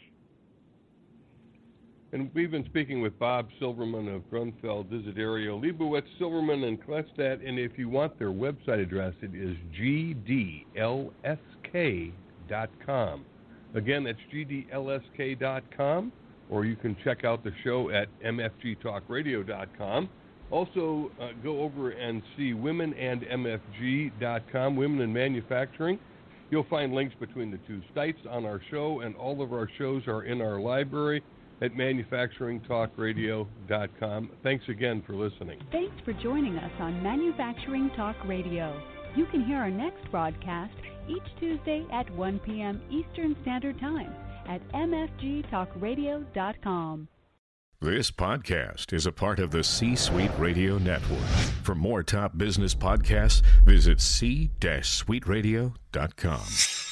And 2.12 2.31
we've 2.35 2.51
been 2.51 2.64
speaking 2.64 3.01
with 3.01 3.16
Bob 3.21 3.49
Silverman 3.61 4.09
of 4.09 4.23
Grunfeld, 4.31 4.87
Desiderio, 4.87 5.62
Lebowitz, 5.62 6.09
Silverman, 6.19 6.64
and 6.64 6.85
Klestadt. 6.85 7.47
And 7.47 7.57
if 7.59 7.79
you 7.79 7.88
want 7.88 8.19
their 8.19 8.33
website 8.33 8.83
address, 8.83 9.14
it 9.23 9.33
is 9.35 9.57
gdlsk.com. 9.79 11.14
Again, 13.74 14.04
that's 14.04 14.18
gdlsk.com, 14.33 16.12
or 16.48 16.64
you 16.64 16.76
can 16.76 16.96
check 17.04 17.24
out 17.24 17.44
the 17.44 17.52
show 17.62 17.90
at 17.90 18.09
mfgtalkradio.com. 18.22 20.09
Also, 20.50 21.11
uh, 21.20 21.28
go 21.44 21.61
over 21.61 21.90
and 21.90 22.22
see 22.37 22.52
womenandmfg.com, 22.52 24.76
Women 24.76 25.00
in 25.00 25.12
Manufacturing. 25.12 25.98
You'll 26.50 26.66
find 26.68 26.92
links 26.92 27.14
between 27.20 27.52
the 27.52 27.59
two 27.68 27.80
sites 27.94 28.18
on 28.28 28.44
our 28.44 28.61
show, 28.70 29.00
and 29.00 29.14
all 29.14 29.40
of 29.42 29.52
our 29.52 29.68
shows 29.78 30.09
are 30.09 30.24
in 30.24 30.42
our 30.42 30.61
library 30.61 31.22
at 31.62 31.72
manufacturingtalkradio.com. 31.74 34.30
Thanks 34.42 34.64
again 34.68 35.04
for 35.06 35.14
listening. 35.14 35.61
Thanks 35.70 35.94
for 36.04 36.12
joining 36.14 36.56
us 36.56 36.72
on 36.80 37.00
Manufacturing 37.02 37.90
Talk 37.96 38.16
Radio. 38.26 38.99
You 39.14 39.27
can 39.27 39.44
hear 39.44 39.59
our 39.59 39.70
next 39.70 40.11
broadcast 40.11 40.73
each 41.09 41.23
Tuesday 41.38 41.87
at 41.92 42.11
1 42.14 42.38
p.m. 42.40 42.83
Eastern 42.90 43.37
Standard 43.42 43.79
Time 43.81 44.12
at 44.46 44.66
mfgtalkradio.com. 44.73 47.09
This 47.83 48.11
podcast 48.11 48.92
is 48.92 49.07
a 49.07 49.12
part 49.12 49.38
of 49.38 49.53
the 49.53 49.64
C 49.64 49.96
Suite 49.96 50.31
Radio 50.38 50.77
Network. 50.77 51.25
For 51.62 51.75
more 51.75 52.03
top 52.03 52.37
business 52.37 52.75
podcasts, 52.75 53.40
visit 53.64 54.03
c-suiteradio.com. 54.03 56.89